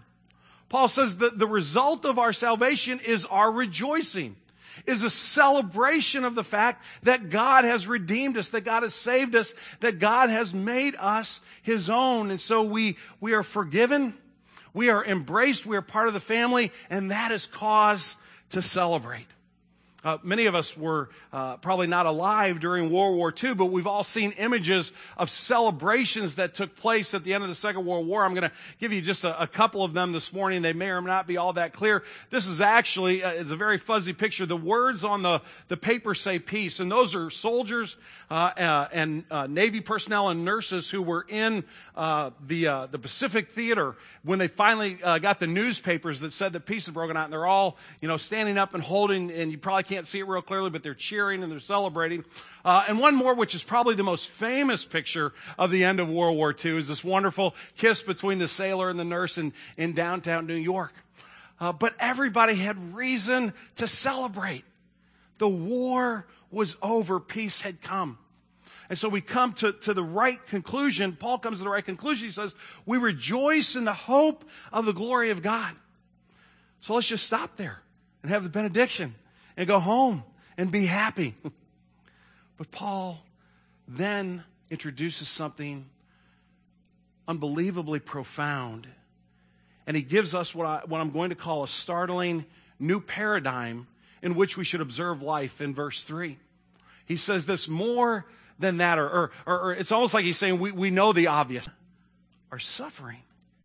Paul 0.69 0.88
says 0.88 1.17
that 1.17 1.38
the 1.38 1.48
result 1.48 2.05
of 2.05 2.17
our 2.17 2.34
salvation 2.34 3.00
is 3.05 3.25
our 3.25 3.51
rejoicing, 3.51 4.36
is 4.88 5.03
a 5.03 5.10
celebration 5.10 6.24
of 6.24 6.34
the 6.34 6.44
fact 6.44 6.84
that 7.03 7.29
God 7.29 7.65
has 7.65 7.86
redeemed 7.86 8.38
us, 8.38 8.50
that 8.50 8.63
God 8.63 8.84
has 8.84 8.96
saved 8.96 9.36
us, 9.36 9.53
that 9.82 10.00
God 10.00 10.29
has 10.29 10.53
made 10.53 10.96
us 10.98 11.41
his 11.62 11.89
own. 11.89 12.32
And 12.32 12.41
so 12.41 12.63
we, 12.63 12.98
we 13.20 13.34
are 13.34 13.44
forgiven, 13.44 14.15
we 14.74 14.89
are 14.89 15.06
embraced, 15.06 15.65
we 15.65 15.75
are 15.75 15.82
part 15.82 16.08
of 16.08 16.13
the 16.13 16.20
family, 16.20 16.72
and 16.89 17.12
that 17.12 17.32
is 17.32 17.46
cause 17.46 18.15
to 18.50 18.62
celebrate. 18.62 19.27
Uh, 20.08 20.18
many 20.24 20.46
of 20.46 20.56
us 20.56 20.78
were 20.78 21.10
uh, 21.34 21.58
probably 21.58 21.86
not 21.86 22.06
alive 22.06 22.62
during 22.62 22.90
World 22.90 23.18
War 23.18 23.34
II, 23.44 23.56
but 23.56 23.66
we've 23.66 23.88
all 23.88 24.06
seen 24.06 24.32
images 24.38 24.94
of 25.18 25.30
celebrations 25.30 26.36
that 26.36 26.56
took 26.56 26.78
place 26.78 27.14
at 27.14 27.26
the 27.26 27.34
end 27.34 27.44
of 27.44 27.50
the 27.50 27.56
Second 27.56 27.86
World 27.86 28.08
War. 28.08 28.24
I'm 28.24 28.34
going 28.34 28.50
to 28.50 28.56
give 28.80 28.94
you 28.94 29.02
just 29.02 29.26
a, 29.26 29.42
a, 29.42 29.48
couple 29.48 29.84
of 29.84 29.94
them 29.94 30.14
this 30.14 30.32
morning. 30.32 30.62
They 30.62 30.72
may 30.72 30.92
or 30.92 31.02
may 31.02 31.08
not 31.08 31.28
be 31.28 31.36
all 31.36 31.52
that 31.54 31.74
clear. 31.74 32.06
This 32.30 32.48
is 32.48 32.62
actually 32.62 33.22
uh, 33.22 33.32
it's 33.32 33.52
a 33.52 33.58
very 33.58 33.78
fuzzy 33.78 34.14
picture. 34.14 34.46
The 34.46 34.56
words 34.56 35.04
on 35.04 35.24
the 35.24 35.42
the 35.68 35.76
paper 35.76 36.16
say 36.16 36.40
peace, 36.40 36.80
and 36.80 36.90
those 36.90 37.14
are 37.14 37.30
soldiers 37.30 37.98
uh, 38.32 38.52
uh, 38.58 38.88
and 38.94 39.26
uh, 39.30 39.48
Navy 39.48 39.82
personnel 39.82 40.30
and 40.30 40.46
nurses 40.46 40.90
who 40.90 41.02
were 41.02 41.26
in 41.28 41.66
the 41.96 42.88
the 42.90 43.00
Pacific 43.02 43.50
Theater 43.50 43.98
when 44.24 44.40
they 44.40 44.48
finally 44.48 44.94
got 44.94 45.40
the 45.40 45.48
newspapers 45.48 46.22
that 46.22 46.32
said 46.32 46.54
that 46.54 46.66
peace 46.66 46.86
had 46.86 46.94
broken 46.94 47.18
out, 47.18 47.26
and 47.26 47.34
they're 47.34 47.46
all 47.46 47.78
you 48.00 48.08
know 48.08 48.16
standing 48.16 48.58
up 48.58 48.74
and 48.74 48.82
holding, 48.82 49.32
and 49.32 49.52
you 49.52 49.58
probably 49.58 49.84
can't 49.84 49.97
can't 49.98 50.06
see 50.06 50.20
it 50.20 50.27
real 50.27 50.44
clearly, 50.44 50.70
but 50.70 50.84
they're 50.84 50.94
cheering 50.94 51.42
and 51.42 51.51
they're 51.51 51.60
celebrating. 51.60 52.24
Uh, 52.63 52.86
and 52.88 53.00
one 53.00 53.16
more, 53.16 53.34
which 53.34 53.56
is 53.56 53.63
probably 53.63 53.96
the 53.96 54.04
most 54.04 54.30
famous 54.30 54.86
picture 54.86 55.34
of 55.58 55.72
the 55.72 55.84
end 55.84 56.00
of 56.00 56.08
World 56.08 56.38
War 56.38 56.54
II, 56.54 56.77
is 56.77 56.88
this 56.88 57.04
wonderful 57.04 57.56
kiss 57.77 58.04
between 58.04 58.38
the 58.38 58.48
sailor 58.48 58.92
and 58.92 59.00
the 59.00 59.04
nurse 59.04 59.39
in, 59.39 59.54
in 59.75 59.94
downtown 59.94 60.46
New 60.46 60.54
York. 60.54 60.94
Uh, 61.60 61.72
but 61.72 61.96
everybody 62.00 62.54
had 62.54 62.94
reason 62.94 63.54
to 63.77 63.88
celebrate. 63.88 64.63
The 65.39 65.50
war 65.50 66.27
was 66.51 66.77
over. 66.84 67.20
Peace 67.20 67.62
had 67.62 67.82
come. 67.82 68.20
And 68.92 69.00
so 69.00 69.10
we 69.10 69.20
come 69.20 69.54
to, 69.54 69.72
to 69.72 69.96
the 69.96 70.04
right 70.04 70.46
conclusion. 70.46 71.13
Paul 71.13 71.39
comes 71.39 71.58
to 71.58 71.63
the 71.63 71.72
right 71.72 71.84
conclusion. 71.84 72.27
He 72.27 72.32
says, 72.32 72.54
we 72.86 73.00
rejoice 73.00 73.75
in 73.75 73.84
the 73.84 73.94
hope 73.94 74.46
of 74.72 74.86
the 74.86 74.94
glory 74.94 75.32
of 75.32 75.42
God. 75.42 75.74
So 76.82 76.94
let's 76.94 77.08
just 77.08 77.25
stop 77.25 77.56
there 77.56 77.82
and 78.22 78.30
have 78.30 78.44
the 78.44 78.50
benediction 78.50 79.16
and 79.58 79.68
go 79.68 79.80
home 79.80 80.24
and 80.58 80.72
be 80.72 80.86
happy. 80.86 81.36
but 82.58 82.72
Paul 82.72 83.20
then 83.88 84.44
introduces 84.70 85.28
something 85.28 85.86
unbelievably 87.28 88.00
profound. 88.00 88.88
And 89.86 89.98
he 89.98 90.04
gives 90.04 90.36
us 90.36 90.54
what, 90.54 90.66
I, 90.66 90.82
what 90.86 91.02
I'm 91.02 91.12
going 91.12 91.30
to 91.30 91.36
call 91.36 91.64
a 91.64 91.68
startling 91.68 92.46
new 92.80 93.02
paradigm 93.02 93.88
in 94.22 94.36
which 94.36 94.58
we 94.58 94.64
should 94.64 94.82
observe 94.82 95.22
life 95.22 95.62
in 95.62 95.74
verse 95.74 96.04
3. 96.04 96.38
He 97.06 97.16
says 97.16 97.46
this 97.46 97.68
more 97.68 98.26
than 98.60 98.78
that, 98.78 98.98
or, 98.98 99.08
or, 99.08 99.32
or 99.46 99.74
it's 99.74 99.92
almost 99.92 100.14
like 100.14 100.26
he's 100.26 100.38
saying 100.38 100.60
we, 100.60 100.72
we 100.72 100.90
know 100.90 101.14
the 101.14 101.28
obvious. 101.28 101.68
Our 102.52 102.60
suffering, 102.60 103.20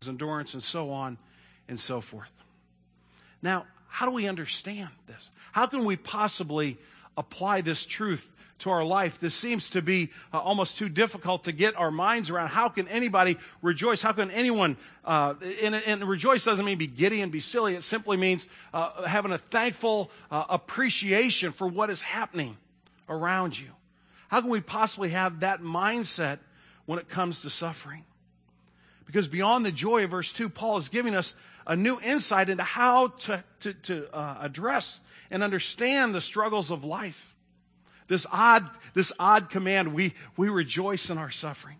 endurance, 0.06 0.54
and 0.54 0.62
so 0.62 0.90
on 0.90 1.18
and 1.68 1.78
so 1.78 2.00
forth. 2.00 2.30
Now, 3.40 3.66
how 3.92 4.06
do 4.06 4.12
we 4.12 4.26
understand 4.26 4.88
this? 5.06 5.30
How 5.52 5.66
can 5.66 5.84
we 5.84 5.96
possibly 5.96 6.78
apply 7.18 7.60
this 7.60 7.84
truth 7.84 8.32
to 8.60 8.70
our 8.70 8.82
life? 8.82 9.20
This 9.20 9.34
seems 9.34 9.68
to 9.68 9.82
be 9.82 10.08
uh, 10.32 10.38
almost 10.38 10.78
too 10.78 10.88
difficult 10.88 11.44
to 11.44 11.52
get 11.52 11.76
our 11.76 11.90
minds 11.90 12.30
around. 12.30 12.48
How 12.48 12.70
can 12.70 12.88
anybody 12.88 13.36
rejoice? 13.60 14.00
How 14.00 14.12
can 14.12 14.30
anyone, 14.30 14.78
uh, 15.04 15.34
and, 15.62 15.74
and, 15.74 16.08
rejoice 16.08 16.42
doesn't 16.42 16.64
mean 16.64 16.78
be 16.78 16.86
giddy 16.86 17.20
and 17.20 17.30
be 17.30 17.40
silly. 17.40 17.74
It 17.74 17.82
simply 17.82 18.16
means 18.16 18.48
uh, 18.72 19.02
having 19.02 19.30
a 19.30 19.36
thankful 19.38 20.10
uh, 20.30 20.44
appreciation 20.48 21.52
for 21.52 21.68
what 21.68 21.90
is 21.90 22.00
happening 22.00 22.56
around 23.10 23.58
you. 23.58 23.68
How 24.28 24.40
can 24.40 24.48
we 24.48 24.62
possibly 24.62 25.10
have 25.10 25.40
that 25.40 25.60
mindset 25.60 26.38
when 26.86 26.98
it 26.98 27.10
comes 27.10 27.40
to 27.40 27.50
suffering? 27.50 28.04
Because 29.06 29.28
beyond 29.28 29.66
the 29.66 29.72
joy 29.72 30.04
of 30.04 30.10
verse 30.10 30.32
2, 30.32 30.48
Paul 30.48 30.78
is 30.78 30.88
giving 30.88 31.14
us 31.14 31.34
a 31.66 31.76
new 31.76 32.00
insight 32.00 32.48
into 32.48 32.62
how 32.62 33.08
to, 33.08 33.44
to, 33.60 33.74
to 33.74 34.14
uh, 34.14 34.38
address 34.40 35.00
and 35.30 35.42
understand 35.42 36.14
the 36.14 36.20
struggles 36.20 36.70
of 36.70 36.84
life. 36.84 37.36
This 38.08 38.26
odd, 38.30 38.68
this 38.94 39.12
odd 39.18 39.50
command, 39.50 39.94
we, 39.94 40.14
we 40.36 40.48
rejoice 40.48 41.08
in 41.10 41.18
our 41.18 41.30
suffering. 41.30 41.76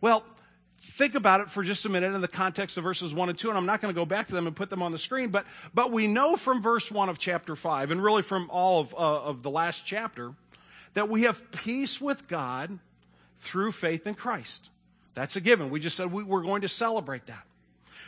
Well, 0.00 0.24
think 0.76 1.14
about 1.14 1.40
it 1.40 1.50
for 1.50 1.62
just 1.62 1.84
a 1.86 1.88
minute 1.88 2.14
in 2.14 2.20
the 2.20 2.28
context 2.28 2.76
of 2.76 2.84
verses 2.84 3.14
1 3.14 3.28
and 3.30 3.38
2, 3.38 3.48
and 3.48 3.56
I'm 3.56 3.66
not 3.66 3.80
going 3.80 3.94
to 3.94 3.98
go 3.98 4.04
back 4.04 4.26
to 4.28 4.34
them 4.34 4.46
and 4.46 4.54
put 4.54 4.68
them 4.68 4.82
on 4.82 4.92
the 4.92 4.98
screen, 4.98 5.30
but, 5.30 5.46
but 5.72 5.90
we 5.90 6.06
know 6.06 6.36
from 6.36 6.60
verse 6.60 6.90
1 6.90 7.08
of 7.08 7.18
chapter 7.18 7.56
5, 7.56 7.90
and 7.90 8.02
really 8.02 8.22
from 8.22 8.50
all 8.50 8.80
of, 8.80 8.94
uh, 8.94 8.96
of 8.96 9.42
the 9.42 9.50
last 9.50 9.86
chapter, 9.86 10.34
that 10.94 11.08
we 11.08 11.22
have 11.22 11.50
peace 11.50 12.00
with 12.00 12.28
God 12.28 12.78
through 13.40 13.72
faith 13.72 14.06
in 14.06 14.14
Christ. 14.14 14.70
That's 15.14 15.36
a 15.36 15.40
given. 15.40 15.70
We 15.70 15.80
just 15.80 15.96
said 15.96 16.12
we, 16.12 16.22
we're 16.22 16.42
going 16.42 16.62
to 16.62 16.68
celebrate 16.68 17.26
that. 17.26 17.44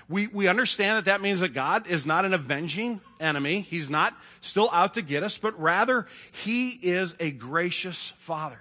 We, 0.08 0.28
we 0.28 0.46
understand 0.46 0.98
that 0.98 1.04
that 1.06 1.20
means 1.20 1.40
that 1.40 1.52
God 1.52 1.88
is 1.88 2.06
not 2.06 2.25
an 2.25 2.32
avenging 2.32 3.00
enemy. 3.18 3.60
He's 3.60 3.90
not 3.90 4.16
still 4.40 4.68
out 4.72 4.94
to 4.94 5.02
get 5.02 5.22
us, 5.22 5.36
but 5.36 5.58
rather 5.60 6.06
he 6.30 6.70
is 6.70 7.14
a 7.18 7.32
gracious 7.32 8.12
father. 8.18 8.60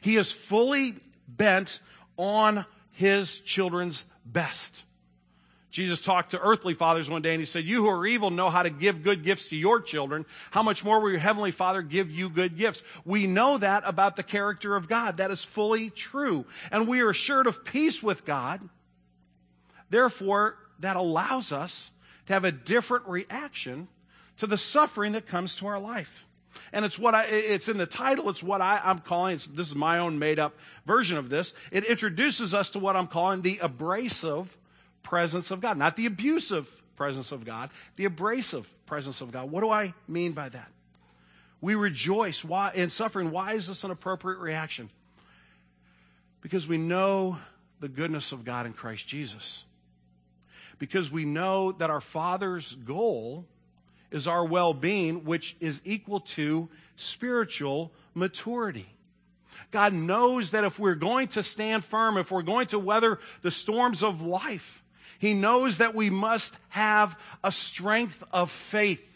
He 0.00 0.16
is 0.16 0.30
fully 0.30 0.94
bent 1.26 1.80
on 2.16 2.64
his 2.92 3.40
children's 3.40 4.04
best. 4.24 4.84
Jesus 5.70 6.00
talked 6.00 6.32
to 6.32 6.40
earthly 6.40 6.74
fathers 6.74 7.08
one 7.08 7.22
day 7.22 7.32
and 7.32 7.40
he 7.40 7.46
said, 7.46 7.64
You 7.64 7.84
who 7.84 7.88
are 7.88 8.06
evil 8.06 8.30
know 8.30 8.50
how 8.50 8.62
to 8.62 8.70
give 8.70 9.04
good 9.04 9.22
gifts 9.22 9.46
to 9.46 9.56
your 9.56 9.80
children. 9.80 10.26
How 10.50 10.62
much 10.62 10.84
more 10.84 11.00
will 11.00 11.10
your 11.10 11.20
heavenly 11.20 11.52
father 11.52 11.80
give 11.82 12.10
you 12.10 12.28
good 12.28 12.56
gifts? 12.56 12.82
We 13.04 13.26
know 13.26 13.56
that 13.58 13.84
about 13.86 14.16
the 14.16 14.22
character 14.22 14.74
of 14.74 14.88
God. 14.88 15.18
That 15.18 15.30
is 15.30 15.44
fully 15.44 15.90
true. 15.90 16.44
And 16.72 16.88
we 16.88 17.00
are 17.00 17.10
assured 17.10 17.46
of 17.46 17.64
peace 17.64 18.02
with 18.02 18.24
God 18.24 18.68
Therefore, 19.90 20.56
that 20.78 20.96
allows 20.96 21.52
us 21.52 21.90
to 22.26 22.32
have 22.32 22.44
a 22.44 22.52
different 22.52 23.06
reaction 23.06 23.88
to 24.38 24.46
the 24.46 24.56
suffering 24.56 25.12
that 25.12 25.26
comes 25.26 25.56
to 25.56 25.66
our 25.66 25.78
life. 25.78 26.26
And 26.72 26.84
it's 26.84 26.98
what 26.98 27.14
I, 27.14 27.24
it's 27.24 27.68
in 27.68 27.76
the 27.76 27.86
title. 27.86 28.30
It's 28.30 28.42
what 28.42 28.60
I, 28.60 28.80
am 28.82 29.00
calling, 29.00 29.36
this 29.52 29.68
is 29.68 29.74
my 29.74 29.98
own 29.98 30.18
made 30.18 30.38
up 30.38 30.56
version 30.86 31.16
of 31.16 31.28
this. 31.28 31.52
It 31.70 31.84
introduces 31.84 32.54
us 32.54 32.70
to 32.70 32.78
what 32.78 32.96
I'm 32.96 33.08
calling 33.08 33.42
the 33.42 33.58
abrasive 33.60 34.56
presence 35.02 35.50
of 35.50 35.60
God. 35.60 35.76
Not 35.76 35.96
the 35.96 36.06
abusive 36.06 36.82
presence 36.96 37.32
of 37.32 37.44
God, 37.44 37.70
the 37.96 38.04
abrasive 38.04 38.68
presence 38.86 39.20
of 39.20 39.32
God. 39.32 39.50
What 39.50 39.62
do 39.62 39.70
I 39.70 39.94
mean 40.06 40.32
by 40.32 40.48
that? 40.48 40.70
We 41.60 41.74
rejoice 41.74 42.44
why, 42.44 42.72
in 42.74 42.90
suffering. 42.90 43.30
Why 43.30 43.54
is 43.54 43.66
this 43.66 43.84
an 43.84 43.90
appropriate 43.90 44.38
reaction? 44.38 44.90
Because 46.40 46.66
we 46.66 46.78
know 46.78 47.38
the 47.80 47.88
goodness 47.88 48.32
of 48.32 48.44
God 48.44 48.66
in 48.66 48.72
Christ 48.72 49.06
Jesus 49.06 49.64
because 50.80 51.12
we 51.12 51.24
know 51.24 51.70
that 51.72 51.90
our 51.90 52.00
Father's 52.00 52.74
goal 52.74 53.44
is 54.10 54.26
our 54.26 54.44
well 54.44 54.74
being, 54.74 55.24
which 55.24 55.54
is 55.60 55.80
equal 55.84 56.18
to 56.18 56.68
spiritual 56.96 57.92
maturity. 58.14 58.88
God 59.70 59.92
knows 59.92 60.50
that 60.50 60.64
if 60.64 60.80
we're 60.80 60.96
going 60.96 61.28
to 61.28 61.44
stand 61.44 61.84
firm, 61.84 62.16
if 62.16 62.32
we're 62.32 62.42
going 62.42 62.66
to 62.68 62.78
weather 62.78 63.20
the 63.42 63.52
storms 63.52 64.02
of 64.02 64.22
life, 64.22 64.79
He 65.20 65.34
knows 65.34 65.78
that 65.78 65.94
we 65.94 66.10
must 66.10 66.56
have 66.70 67.16
a 67.44 67.52
strength 67.52 68.24
of 68.32 68.50
faith 68.50 69.06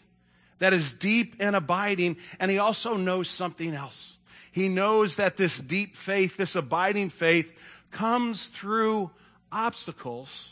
that 0.59 0.71
is 0.71 0.93
deep 0.93 1.35
and 1.39 1.55
abiding. 1.55 2.17
And 2.39 2.49
He 2.49 2.59
also 2.59 2.95
knows 2.95 3.27
something 3.27 3.73
else. 3.73 4.17
He 4.51 4.69
knows 4.69 5.15
that 5.15 5.35
this 5.35 5.59
deep 5.59 5.95
faith, 5.97 6.37
this 6.37 6.55
abiding 6.55 7.09
faith, 7.09 7.51
comes 7.91 8.45
through 8.45 9.09
obstacles 9.51 10.51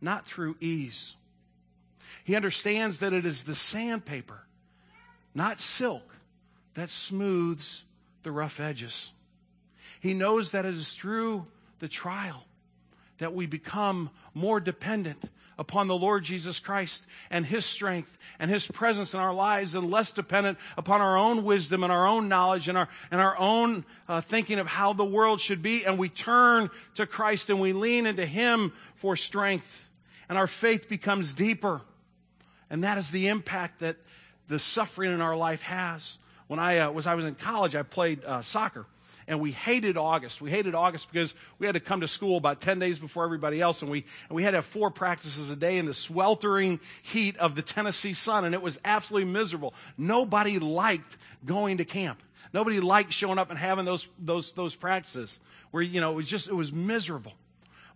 not 0.00 0.26
through 0.26 0.56
ease. 0.60 1.14
He 2.24 2.34
understands 2.34 3.00
that 3.00 3.12
it 3.12 3.26
is 3.26 3.44
the 3.44 3.54
sandpaper, 3.54 4.46
not 5.34 5.60
silk, 5.60 6.16
that 6.74 6.88
smooths 6.90 7.82
the 8.22 8.32
rough 8.32 8.60
edges. 8.60 9.10
He 10.00 10.14
knows 10.14 10.52
that 10.52 10.64
it 10.64 10.74
is 10.74 10.92
through 10.92 11.46
the 11.80 11.88
trial 11.88 12.44
that 13.20 13.34
we 13.34 13.46
become 13.46 14.10
more 14.34 14.60
dependent 14.60 15.30
upon 15.58 15.88
the 15.88 15.96
Lord 15.96 16.24
Jesus 16.24 16.58
Christ 16.58 17.06
and 17.30 17.46
His 17.46 17.64
strength 17.64 18.18
and 18.38 18.50
His 18.50 18.66
presence 18.66 19.14
in 19.14 19.20
our 19.20 19.32
lives 19.32 19.74
and 19.74 19.90
less 19.90 20.10
dependent 20.10 20.58
upon 20.76 21.00
our 21.00 21.16
own 21.16 21.44
wisdom 21.44 21.82
and 21.82 21.92
our 21.92 22.06
own 22.06 22.28
knowledge 22.28 22.68
and 22.68 22.76
our, 22.76 22.88
and 23.10 23.20
our 23.20 23.38
own 23.38 23.84
uh, 24.08 24.20
thinking 24.20 24.58
of 24.58 24.66
how 24.66 24.92
the 24.92 25.04
world 25.04 25.40
should 25.40 25.62
be. 25.62 25.84
And 25.84 25.98
we 25.98 26.08
turn 26.08 26.70
to 26.96 27.06
Christ 27.06 27.48
and 27.48 27.60
we 27.60 27.72
lean 27.72 28.06
into 28.06 28.26
Him 28.26 28.72
for 28.96 29.16
strength 29.16 29.88
and 30.28 30.36
our 30.36 30.46
faith 30.46 30.88
becomes 30.88 31.32
deeper. 31.32 31.80
And 32.70 32.84
that 32.84 32.98
is 32.98 33.10
the 33.10 33.28
impact 33.28 33.80
that, 33.80 33.96
the 34.50 34.58
suffering 34.58 35.12
in 35.12 35.20
our 35.20 35.36
life 35.36 35.62
has. 35.62 36.18
When 36.48 36.58
I 36.58 36.78
uh, 36.78 36.90
was 36.90 37.06
I 37.06 37.14
was 37.14 37.24
in 37.24 37.36
college, 37.36 37.76
I 37.76 37.82
played 37.82 38.24
uh, 38.24 38.42
soccer, 38.42 38.84
and 39.30 39.38
we 39.38 39.52
hated 39.52 39.96
August. 39.96 40.40
We 40.40 40.50
hated 40.50 40.74
August 40.74 41.10
because 41.10 41.34
we 41.60 41.66
had 41.66 41.74
to 41.74 41.80
come 41.80 42.00
to 42.00 42.08
school 42.08 42.36
about 42.36 42.60
10 42.60 42.80
days 42.80 42.98
before 42.98 43.24
everybody 43.24 43.60
else, 43.60 43.80
and 43.80 43.88
we, 43.88 44.04
and 44.28 44.34
we 44.34 44.42
had 44.42 44.50
to 44.50 44.56
have 44.56 44.64
four 44.64 44.90
practices 44.90 45.50
a 45.50 45.56
day 45.56 45.78
in 45.78 45.86
the 45.86 45.94
sweltering 45.94 46.80
heat 47.00 47.36
of 47.36 47.54
the 47.54 47.62
Tennessee 47.62 48.12
sun, 48.12 48.44
and 48.44 48.56
it 48.56 48.60
was 48.60 48.80
absolutely 48.84 49.30
miserable. 49.30 49.72
Nobody 49.96 50.58
liked 50.58 51.16
going 51.46 51.78
to 51.78 51.84
camp. 51.84 52.20
Nobody 52.52 52.80
liked 52.80 53.12
showing 53.12 53.38
up 53.38 53.50
and 53.50 53.58
having 53.58 53.84
those, 53.84 54.08
those, 54.18 54.50
those 54.50 54.74
practices 54.74 55.38
where, 55.70 55.84
you 55.84 56.00
know, 56.00 56.10
it 56.10 56.16
was 56.16 56.28
just, 56.28 56.48
it 56.48 56.54
was 56.54 56.72
miserable. 56.72 57.34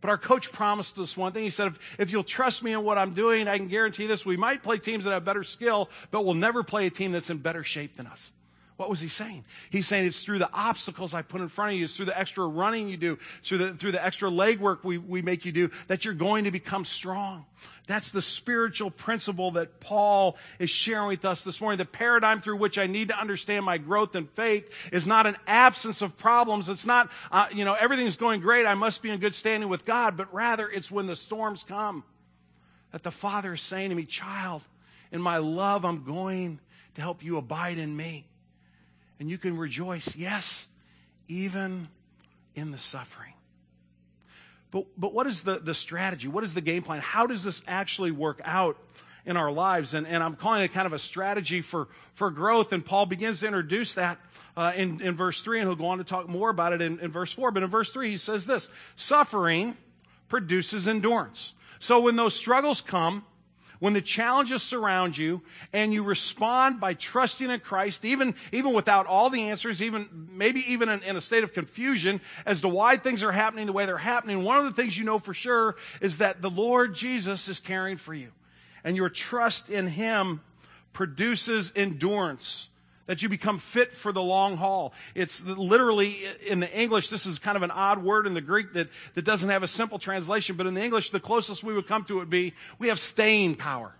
But 0.00 0.10
our 0.10 0.18
coach 0.18 0.52
promised 0.52 0.96
us 1.00 1.16
one 1.16 1.32
thing. 1.32 1.42
He 1.42 1.50
said, 1.50 1.66
if, 1.66 1.80
if, 1.98 2.12
you'll 2.12 2.22
trust 2.22 2.62
me 2.62 2.74
in 2.74 2.84
what 2.84 2.96
I'm 2.96 3.12
doing, 3.12 3.48
I 3.48 3.56
can 3.56 3.66
guarantee 3.66 4.06
this. 4.06 4.24
We 4.24 4.36
might 4.36 4.62
play 4.62 4.78
teams 4.78 5.02
that 5.02 5.10
have 5.10 5.24
better 5.24 5.42
skill, 5.42 5.90
but 6.12 6.24
we'll 6.24 6.34
never 6.34 6.62
play 6.62 6.86
a 6.86 6.90
team 6.90 7.10
that's 7.10 7.28
in 7.28 7.38
better 7.38 7.64
shape 7.64 7.96
than 7.96 8.06
us. 8.06 8.32
What 8.76 8.90
was 8.90 9.00
he 9.00 9.06
saying? 9.06 9.44
He's 9.70 9.86
saying 9.86 10.06
it's 10.06 10.22
through 10.22 10.40
the 10.40 10.50
obstacles 10.52 11.14
I 11.14 11.22
put 11.22 11.40
in 11.40 11.48
front 11.48 11.72
of 11.72 11.78
you, 11.78 11.84
it's 11.84 11.96
through 11.96 12.06
the 12.06 12.18
extra 12.18 12.44
running 12.44 12.88
you 12.88 12.96
do, 12.96 13.18
through 13.44 13.58
the, 13.58 13.74
through 13.74 13.92
the 13.92 14.04
extra 14.04 14.28
leg 14.28 14.58
work 14.58 14.82
we, 14.82 14.98
we 14.98 15.22
make 15.22 15.44
you 15.44 15.52
do, 15.52 15.70
that 15.86 16.04
you're 16.04 16.12
going 16.12 16.44
to 16.44 16.50
become 16.50 16.84
strong. 16.84 17.46
That's 17.86 18.10
the 18.10 18.22
spiritual 18.22 18.90
principle 18.90 19.52
that 19.52 19.78
Paul 19.78 20.36
is 20.58 20.70
sharing 20.70 21.06
with 21.06 21.24
us 21.24 21.42
this 21.42 21.60
morning. 21.60 21.78
The 21.78 21.84
paradigm 21.84 22.40
through 22.40 22.56
which 22.56 22.76
I 22.76 22.88
need 22.88 23.08
to 23.08 23.18
understand 23.18 23.64
my 23.64 23.78
growth 23.78 24.16
in 24.16 24.26
faith 24.26 24.72
is 24.90 25.06
not 25.06 25.26
an 25.26 25.36
absence 25.46 26.02
of 26.02 26.16
problems. 26.16 26.68
It's 26.68 26.86
not, 26.86 27.12
uh, 27.30 27.46
you 27.54 27.64
know, 27.64 27.74
everything's 27.74 28.16
going 28.16 28.40
great. 28.40 28.66
I 28.66 28.74
must 28.74 29.02
be 29.02 29.10
in 29.10 29.20
good 29.20 29.36
standing 29.36 29.68
with 29.68 29.84
God, 29.84 30.16
but 30.16 30.32
rather 30.34 30.68
it's 30.68 30.90
when 30.90 31.06
the 31.06 31.16
storms 31.16 31.62
come 31.62 32.02
that 32.90 33.04
the 33.04 33.12
Father 33.12 33.52
is 33.52 33.60
saying 33.60 33.90
to 33.90 33.94
me, 33.94 34.04
child, 34.04 34.62
in 35.12 35.20
my 35.22 35.36
love, 35.36 35.84
I'm 35.84 36.02
going 36.02 36.58
to 36.94 37.00
help 37.00 37.22
you 37.22 37.36
abide 37.36 37.78
in 37.78 37.96
me 37.96 38.26
and 39.24 39.30
you 39.30 39.38
can 39.38 39.56
rejoice, 39.56 40.14
yes, 40.16 40.68
even 41.28 41.88
in 42.54 42.72
the 42.72 42.76
suffering. 42.76 43.32
But, 44.70 44.84
but 44.98 45.14
what 45.14 45.26
is 45.26 45.40
the, 45.40 45.58
the 45.58 45.72
strategy? 45.72 46.28
What 46.28 46.44
is 46.44 46.52
the 46.52 46.60
game 46.60 46.82
plan? 46.82 47.00
How 47.00 47.26
does 47.26 47.42
this 47.42 47.62
actually 47.66 48.10
work 48.10 48.42
out 48.44 48.76
in 49.24 49.38
our 49.38 49.50
lives? 49.50 49.94
And, 49.94 50.06
and 50.06 50.22
I'm 50.22 50.36
calling 50.36 50.60
it 50.60 50.74
kind 50.74 50.84
of 50.86 50.92
a 50.92 50.98
strategy 50.98 51.62
for, 51.62 51.88
for 52.12 52.30
growth. 52.30 52.74
And 52.74 52.84
Paul 52.84 53.06
begins 53.06 53.40
to 53.40 53.46
introduce 53.46 53.94
that 53.94 54.18
uh, 54.58 54.74
in, 54.76 55.00
in 55.00 55.14
verse 55.14 55.40
3, 55.40 55.60
and 55.60 55.70
he'll 55.70 55.74
go 55.74 55.86
on 55.86 55.96
to 55.96 56.04
talk 56.04 56.28
more 56.28 56.50
about 56.50 56.74
it 56.74 56.82
in, 56.82 57.00
in 57.00 57.10
verse 57.10 57.32
4. 57.32 57.50
But 57.50 57.62
in 57.62 57.70
verse 57.70 57.90
3, 57.92 58.10
he 58.10 58.18
says 58.18 58.44
this 58.44 58.68
Suffering 58.94 59.74
produces 60.28 60.86
endurance. 60.86 61.54
So 61.78 61.98
when 61.98 62.16
those 62.16 62.34
struggles 62.34 62.82
come, 62.82 63.24
when 63.84 63.92
the 63.92 64.00
challenges 64.00 64.62
surround 64.62 65.14
you 65.14 65.42
and 65.70 65.92
you 65.92 66.02
respond 66.02 66.80
by 66.80 66.94
trusting 66.94 67.50
in 67.50 67.60
Christ, 67.60 68.02
even, 68.06 68.34
even 68.50 68.72
without 68.72 69.04
all 69.04 69.28
the 69.28 69.50
answers, 69.50 69.82
even, 69.82 70.08
maybe 70.30 70.60
even 70.72 70.88
in, 70.88 71.02
in 71.02 71.16
a 71.16 71.20
state 71.20 71.44
of 71.44 71.52
confusion 71.52 72.22
as 72.46 72.62
to 72.62 72.68
why 72.70 72.96
things 72.96 73.22
are 73.22 73.30
happening 73.30 73.66
the 73.66 73.74
way 73.74 73.84
they're 73.84 73.98
happening, 73.98 74.42
one 74.42 74.56
of 74.56 74.64
the 74.64 74.72
things 74.72 74.96
you 74.96 75.04
know 75.04 75.18
for 75.18 75.34
sure 75.34 75.76
is 76.00 76.16
that 76.16 76.40
the 76.40 76.48
Lord 76.48 76.94
Jesus 76.94 77.46
is 77.46 77.60
caring 77.60 77.98
for 77.98 78.14
you. 78.14 78.28
And 78.84 78.96
your 78.96 79.10
trust 79.10 79.68
in 79.68 79.86
Him 79.86 80.40
produces 80.94 81.70
endurance 81.76 82.70
that 83.06 83.22
you 83.22 83.28
become 83.28 83.58
fit 83.58 83.94
for 83.94 84.12
the 84.12 84.22
long 84.22 84.56
haul. 84.56 84.94
It's 85.14 85.44
literally 85.44 86.24
in 86.46 86.60
the 86.60 86.72
English, 86.72 87.08
this 87.08 87.26
is 87.26 87.38
kind 87.38 87.56
of 87.56 87.62
an 87.62 87.70
odd 87.70 88.02
word 88.02 88.26
in 88.26 88.34
the 88.34 88.40
Greek 88.40 88.72
that, 88.74 88.88
that 89.14 89.24
doesn't 89.24 89.50
have 89.50 89.62
a 89.62 89.68
simple 89.68 89.98
translation, 89.98 90.56
but 90.56 90.66
in 90.66 90.74
the 90.74 90.82
English, 90.82 91.10
the 91.10 91.20
closest 91.20 91.62
we 91.62 91.74
would 91.74 91.86
come 91.86 92.04
to 92.04 92.16
it 92.16 92.20
would 92.20 92.30
be 92.30 92.54
we 92.78 92.88
have 92.88 92.98
staying 92.98 93.56
power. 93.56 93.94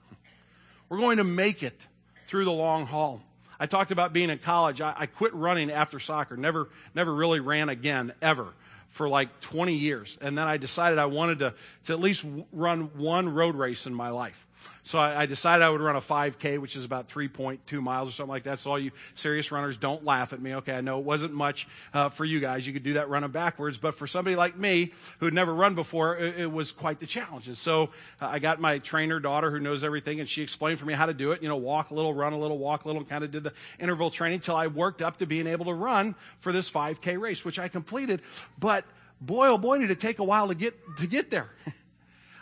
We're 0.88 0.99
going 0.99 1.18
to 1.18 1.25
make 1.25 1.62
it 1.62 1.78
through 2.26 2.44
the 2.44 2.52
long 2.52 2.87
haul. 2.87 3.23
I 3.58 3.66
talked 3.66 3.90
about 3.90 4.12
being 4.12 4.30
in 4.30 4.38
college. 4.38 4.80
I, 4.80 4.94
I 4.96 5.06
quit 5.06 5.34
running 5.34 5.70
after 5.70 6.00
soccer, 6.00 6.37
never, 6.37 6.68
never 6.94 7.14
really 7.14 7.40
ran 7.40 7.68
again, 7.68 8.12
ever 8.20 8.52
for 8.90 9.08
like 9.08 9.40
20 9.40 9.75
years. 9.75 10.16
And 10.20 10.38
then 10.38 10.46
I 10.46 10.56
decided 10.56 10.99
I 10.99 11.06
wanted 11.06 11.40
to, 11.40 11.54
to 11.84 11.92
at 11.92 12.00
least 12.00 12.25
run 12.52 12.90
one 12.96 13.35
road 13.35 13.57
race 13.57 13.87
in 13.87 13.94
my 13.94 14.11
life. 14.11 14.46
So 14.83 14.98
I, 14.98 15.22
I, 15.22 15.27
decided 15.27 15.64
I 15.64 15.70
would 15.70 15.81
run 15.81 15.96
a 15.96 16.00
5K, 16.00 16.61
which 16.61 16.77
is 16.77 16.85
about 16.85 17.09
3.2 17.09 17.83
miles 17.83 18.11
or 18.11 18.12
something 18.12 18.31
like 18.31 18.42
that. 18.42 18.59
So 18.59 18.70
all 18.70 18.79
you 18.79 18.90
serious 19.14 19.50
runners, 19.50 19.79
don't 19.79 20.05
laugh 20.05 20.35
at 20.35 20.42
me. 20.42 20.55
Okay, 20.57 20.74
I 20.74 20.83
know 20.83 20.98
it 20.98 21.05
wasn't 21.07 21.33
much 21.33 21.66
uh, 21.94 22.11
for 22.11 22.27
you 22.27 22.38
guys. 22.38 22.66
You 22.66 22.74
could 22.74 22.83
do 22.83 22.92
that 22.94 23.09
running 23.09 23.31
backwards, 23.31 23.79
but 23.79 23.96
for 23.96 24.07
somebody 24.07 24.37
like 24.37 24.59
me 24.59 24.92
who 25.20 25.27
had 25.27 25.35
never 25.35 25.55
run 25.55 25.74
before, 25.74 26.18
it, 26.18 26.40
it 26.40 26.53
was 26.53 26.70
quite 26.70 27.00
the 27.00 27.07
challenge. 27.07 27.48
And 27.48 27.57
so 27.57 27.85
uh, 28.20 28.27
I 28.27 28.40
got 28.40 28.61
my 28.61 28.79
trainer 28.79 29.20
daughter 29.20 29.50
who 29.50 29.59
knows 29.59 29.83
everything, 29.83 30.20
and 30.20 30.29
she 30.29 30.42
explained 30.42 30.79
for 30.79 30.85
me 30.85 30.92
how 30.92 31.07
to 31.07 31.14
do 31.14 31.33
it. 31.33 31.42
You 31.42 31.48
know, 31.48 31.57
walk 31.57 31.90
a 31.90 31.94
little, 31.94 32.12
run 32.12 32.35
a 32.35 32.38
little, 32.38 32.59
walk 32.59 32.85
a 32.85 32.88
little, 32.88 33.05
kind 33.05 33.24
of 33.24 33.31
did 33.31 33.44
the 33.44 33.55
interval 33.79 34.11
training 34.11 34.37
until 34.37 34.57
I 34.57 34.66
worked 34.66 35.00
up 35.00 35.18
to 35.18 35.27
being 35.27 35.46
able 35.46 35.64
to 35.64 35.74
run 35.74 36.14
for 36.40 36.53
this 36.53 36.70
5K 36.70 37.18
race, 37.18 37.44
which 37.44 37.59
I 37.59 37.68
completed. 37.68 38.20
But 38.59 38.85
boy, 39.20 39.48
oh 39.48 39.59
boy, 39.59 39.79
did 39.79 39.90
it 39.90 40.00
take 40.00 40.18
a 40.18 40.24
while 40.24 40.48
to 40.48 40.55
get 40.55 40.74
to 40.98 41.07
get 41.07 41.31
there. 41.31 41.50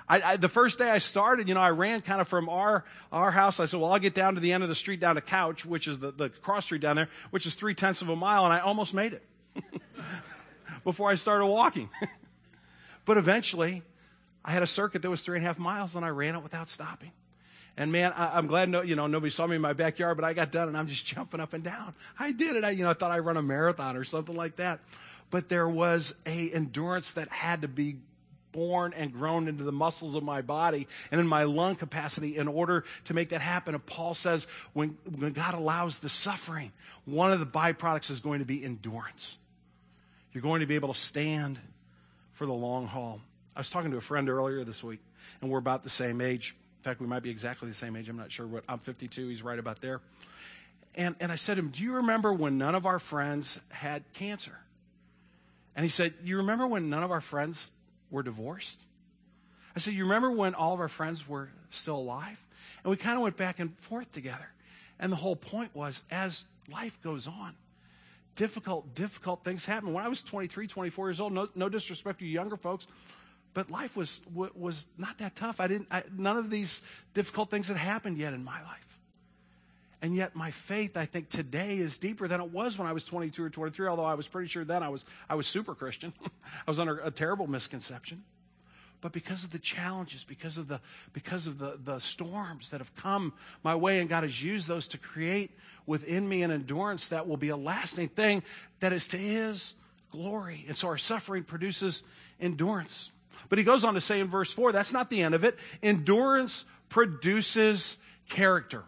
I, 0.08 0.22
I, 0.22 0.36
the 0.36 0.48
first 0.48 0.78
day 0.78 0.90
I 0.90 0.98
started, 0.98 1.48
you 1.48 1.54
know, 1.54 1.60
I 1.60 1.70
ran 1.70 2.00
kind 2.00 2.20
of 2.20 2.28
from 2.28 2.48
our, 2.48 2.84
our 3.10 3.30
house. 3.30 3.60
I 3.60 3.66
said, 3.66 3.80
well, 3.80 3.92
I'll 3.92 3.98
get 3.98 4.14
down 4.14 4.34
to 4.34 4.40
the 4.40 4.52
end 4.52 4.62
of 4.62 4.68
the 4.68 4.74
street 4.74 5.00
down 5.00 5.14
to 5.14 5.20
Couch, 5.20 5.64
which 5.64 5.86
is 5.86 5.98
the, 5.98 6.10
the 6.10 6.28
cross 6.28 6.64
street 6.64 6.82
down 6.82 6.96
there, 6.96 7.08
which 7.30 7.46
is 7.46 7.54
three 7.54 7.74
tenths 7.74 8.02
of 8.02 8.08
a 8.08 8.16
mile. 8.16 8.44
And 8.44 8.52
I 8.52 8.60
almost 8.60 8.94
made 8.94 9.12
it 9.12 9.22
before 10.84 11.10
I 11.10 11.14
started 11.14 11.46
walking. 11.46 11.88
but 13.04 13.16
eventually 13.16 13.82
I 14.44 14.50
had 14.50 14.62
a 14.62 14.66
circuit 14.66 15.02
that 15.02 15.10
was 15.10 15.22
three 15.22 15.36
and 15.36 15.44
a 15.44 15.46
half 15.46 15.58
miles 15.58 15.94
and 15.94 16.04
I 16.04 16.08
ran 16.08 16.34
it 16.34 16.42
without 16.42 16.68
stopping. 16.68 17.12
And 17.76 17.90
man, 17.90 18.12
I, 18.12 18.38
am 18.38 18.48
glad 18.48 18.68
no, 18.68 18.82
you 18.82 18.96
know 18.96 19.06
nobody 19.06 19.30
saw 19.30 19.46
me 19.46 19.56
in 19.56 19.62
my 19.62 19.72
backyard, 19.72 20.16
but 20.18 20.24
I 20.24 20.34
got 20.34 20.50
done 20.50 20.68
and 20.68 20.76
I'm 20.76 20.88
just 20.88 21.06
jumping 21.06 21.40
up 21.40 21.52
and 21.52 21.64
down. 21.64 21.94
I 22.18 22.32
did 22.32 22.56
it. 22.56 22.64
I 22.64 22.70
you 22.70 22.84
know 22.84 22.90
I 22.90 22.94
thought 22.94 23.10
I'd 23.10 23.20
run 23.20 23.36
a 23.36 23.42
marathon 23.42 23.96
or 23.96 24.04
something 24.04 24.36
like 24.36 24.56
that, 24.56 24.80
but 25.30 25.48
there 25.48 25.68
was 25.68 26.14
a 26.26 26.50
endurance 26.50 27.12
that 27.12 27.28
had 27.28 27.62
to 27.62 27.68
be 27.68 27.96
born 28.52 28.92
and 28.94 29.12
grown 29.12 29.48
into 29.48 29.64
the 29.64 29.72
muscles 29.72 30.14
of 30.14 30.22
my 30.22 30.42
body 30.42 30.86
and 31.10 31.20
in 31.20 31.26
my 31.26 31.44
lung 31.44 31.74
capacity 31.74 32.36
in 32.36 32.48
order 32.48 32.84
to 33.06 33.14
make 33.14 33.30
that 33.30 33.40
happen. 33.40 33.74
And 33.74 33.84
Paul 33.84 34.14
says 34.14 34.46
when, 34.72 34.96
when 35.18 35.32
God 35.32 35.54
allows 35.54 35.98
the 35.98 36.08
suffering, 36.08 36.72
one 37.04 37.32
of 37.32 37.40
the 37.40 37.46
byproducts 37.46 38.10
is 38.10 38.20
going 38.20 38.38
to 38.38 38.44
be 38.44 38.62
endurance. 38.62 39.38
You're 40.32 40.42
going 40.42 40.60
to 40.60 40.66
be 40.66 40.76
able 40.76 40.92
to 40.92 41.00
stand 41.00 41.58
for 42.32 42.46
the 42.46 42.52
long 42.52 42.86
haul. 42.86 43.20
I 43.54 43.60
was 43.60 43.70
talking 43.70 43.90
to 43.90 43.96
a 43.96 44.02
friend 44.02 44.28
earlier 44.28 44.64
this 44.64 44.82
week, 44.82 45.00
and 45.40 45.50
we're 45.50 45.58
about 45.58 45.82
the 45.82 45.90
same 45.90 46.20
age. 46.20 46.56
In 46.78 46.82
fact, 46.82 47.00
we 47.00 47.06
might 47.06 47.22
be 47.22 47.30
exactly 47.30 47.68
the 47.68 47.74
same 47.74 47.96
age. 47.96 48.08
I'm 48.08 48.16
not 48.16 48.32
sure 48.32 48.46
what. 48.46 48.64
I'm 48.68 48.78
52. 48.78 49.28
He's 49.28 49.42
right 49.42 49.58
about 49.58 49.80
there. 49.80 50.00
And, 50.94 51.14
and 51.20 51.30
I 51.30 51.36
said 51.36 51.54
to 51.54 51.60
him, 51.60 51.68
Do 51.68 51.82
you 51.82 51.94
remember 51.94 52.32
when 52.32 52.58
none 52.58 52.74
of 52.74 52.86
our 52.86 52.98
friends 52.98 53.60
had 53.70 54.04
cancer? 54.14 54.58
And 55.76 55.84
he 55.84 55.90
said, 55.90 56.14
You 56.24 56.38
remember 56.38 56.66
when 56.66 56.90
none 56.90 57.02
of 57.02 57.10
our 57.10 57.20
friends 57.20 57.72
were 58.12 58.22
divorced. 58.22 58.78
I 59.74 59.80
said, 59.80 59.94
You 59.94 60.04
remember 60.04 60.30
when 60.30 60.54
all 60.54 60.74
of 60.74 60.80
our 60.80 60.88
friends 60.88 61.26
were 61.26 61.48
still 61.70 61.96
alive? 61.96 62.38
And 62.84 62.90
we 62.90 62.96
kind 62.96 63.16
of 63.16 63.22
went 63.22 63.36
back 63.36 63.58
and 63.58 63.76
forth 63.78 64.12
together. 64.12 64.48
And 65.00 65.10
the 65.10 65.16
whole 65.16 65.34
point 65.34 65.74
was 65.74 66.04
as 66.10 66.44
life 66.70 67.00
goes 67.02 67.26
on, 67.26 67.54
difficult, 68.36 68.94
difficult 68.94 69.42
things 69.42 69.64
happen. 69.64 69.92
When 69.92 70.04
I 70.04 70.08
was 70.08 70.22
23, 70.22 70.68
24 70.68 71.08
years 71.08 71.20
old, 71.20 71.32
no, 71.32 71.48
no 71.54 71.68
disrespect 71.68 72.20
to 72.20 72.24
you 72.24 72.30
younger 72.30 72.56
folks, 72.56 72.86
but 73.54 73.70
life 73.70 73.96
was, 73.96 74.20
was 74.32 74.86
not 74.96 75.18
that 75.18 75.34
tough. 75.34 75.60
I 75.60 75.66
didn't, 75.66 75.88
I, 75.90 76.04
none 76.16 76.36
of 76.36 76.50
these 76.50 76.82
difficult 77.14 77.50
things 77.50 77.68
had 77.68 77.76
happened 77.76 78.18
yet 78.18 78.32
in 78.32 78.44
my 78.44 78.62
life. 78.62 78.91
And 80.02 80.16
yet 80.16 80.34
my 80.34 80.50
faith, 80.50 80.96
I 80.96 81.06
think 81.06 81.28
today 81.28 81.78
is 81.78 81.96
deeper 81.96 82.26
than 82.26 82.40
it 82.40 82.50
was 82.50 82.76
when 82.76 82.88
I 82.88 82.92
was 82.92 83.04
22 83.04 83.44
or 83.44 83.50
23, 83.50 83.86
although 83.86 84.04
I 84.04 84.14
was 84.14 84.26
pretty 84.26 84.48
sure 84.48 84.64
then 84.64 84.82
I 84.82 84.88
was, 84.88 85.04
I 85.30 85.36
was 85.36 85.46
super 85.46 85.76
Christian. 85.76 86.12
I 86.66 86.70
was 86.70 86.80
under 86.80 86.98
a 86.98 87.12
terrible 87.12 87.46
misconception. 87.46 88.24
But 89.00 89.12
because 89.12 89.44
of 89.44 89.50
the 89.50 89.60
challenges, 89.60 90.24
because 90.24 90.58
of 90.58 90.66
the, 90.66 90.80
because 91.12 91.46
of 91.46 91.58
the, 91.58 91.78
the 91.84 92.00
storms 92.00 92.70
that 92.70 92.78
have 92.78 92.94
come 92.96 93.32
my 93.62 93.76
way, 93.76 94.00
and 94.00 94.08
God 94.08 94.24
has 94.24 94.42
used 94.42 94.66
those 94.66 94.88
to 94.88 94.98
create 94.98 95.52
within 95.86 96.28
me 96.28 96.42
an 96.42 96.50
endurance 96.50 97.08
that 97.08 97.28
will 97.28 97.36
be 97.36 97.50
a 97.50 97.56
lasting 97.56 98.08
thing 98.08 98.42
that 98.80 98.92
is 98.92 99.06
to 99.08 99.16
His 99.16 99.74
glory. 100.10 100.64
And 100.66 100.76
so 100.76 100.88
our 100.88 100.98
suffering 100.98 101.44
produces 101.44 102.02
endurance. 102.40 103.10
But 103.48 103.58
he 103.58 103.64
goes 103.64 103.84
on 103.84 103.94
to 103.94 104.00
say 104.00 104.20
in 104.20 104.28
verse 104.28 104.52
4, 104.52 104.72
that's 104.72 104.92
not 104.92 105.10
the 105.10 105.22
end 105.22 105.34
of 105.34 105.44
it. 105.44 105.58
Endurance 105.82 106.64
produces 106.88 107.96
character. 108.28 108.84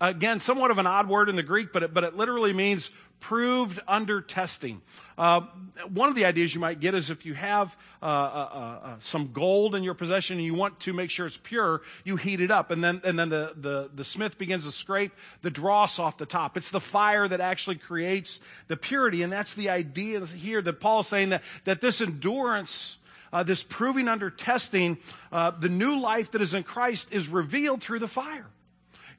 Again, 0.00 0.40
somewhat 0.40 0.70
of 0.70 0.78
an 0.78 0.86
odd 0.86 1.08
word 1.08 1.28
in 1.28 1.36
the 1.36 1.42
Greek, 1.42 1.72
but 1.72 1.82
it, 1.82 1.94
but 1.94 2.04
it 2.04 2.16
literally 2.16 2.52
means 2.52 2.90
proved 3.22 3.78
under 3.86 4.20
testing. 4.20 4.82
Uh, 5.16 5.42
one 5.88 6.08
of 6.08 6.16
the 6.16 6.24
ideas 6.26 6.52
you 6.52 6.60
might 6.60 6.80
get 6.80 6.92
is 6.92 7.08
if 7.08 7.24
you 7.24 7.34
have 7.34 7.74
uh, 8.02 8.04
uh, 8.04 8.08
uh, 8.08 8.86
uh, 8.86 8.96
some 8.98 9.32
gold 9.32 9.74
in 9.74 9.84
your 9.84 9.94
possession 9.94 10.36
and 10.36 10.44
you 10.44 10.54
want 10.54 10.78
to 10.80 10.92
make 10.92 11.08
sure 11.08 11.26
it's 11.26 11.38
pure, 11.38 11.82
you 12.04 12.16
heat 12.16 12.40
it 12.40 12.50
up, 12.50 12.70
and 12.70 12.82
then 12.82 13.00
and 13.04 13.18
then 13.18 13.30
the, 13.30 13.54
the 13.56 13.90
the 13.94 14.04
smith 14.04 14.36
begins 14.36 14.64
to 14.64 14.72
scrape 14.72 15.12
the 15.40 15.50
dross 15.50 15.98
off 15.98 16.18
the 16.18 16.26
top. 16.26 16.56
It's 16.56 16.72
the 16.72 16.80
fire 16.80 17.26
that 17.28 17.40
actually 17.40 17.76
creates 17.76 18.40
the 18.66 18.76
purity, 18.76 19.22
and 19.22 19.32
that's 19.32 19.54
the 19.54 19.70
idea 19.70 20.26
here 20.26 20.60
that 20.60 20.80
Paul 20.80 21.00
is 21.00 21.06
saying 21.06 21.30
that 21.30 21.42
that 21.64 21.80
this 21.80 22.02
endurance. 22.02 22.98
Uh, 23.34 23.42
this 23.42 23.62
proving 23.62 24.08
under 24.08 24.28
testing, 24.28 24.98
the 25.30 25.68
new 25.70 25.98
life 25.98 26.32
that 26.32 26.42
is 26.42 26.52
in 26.52 26.62
Christ 26.62 27.14
is 27.14 27.28
revealed 27.28 27.82
through 27.82 28.00
the 28.00 28.06
fire 28.06 28.46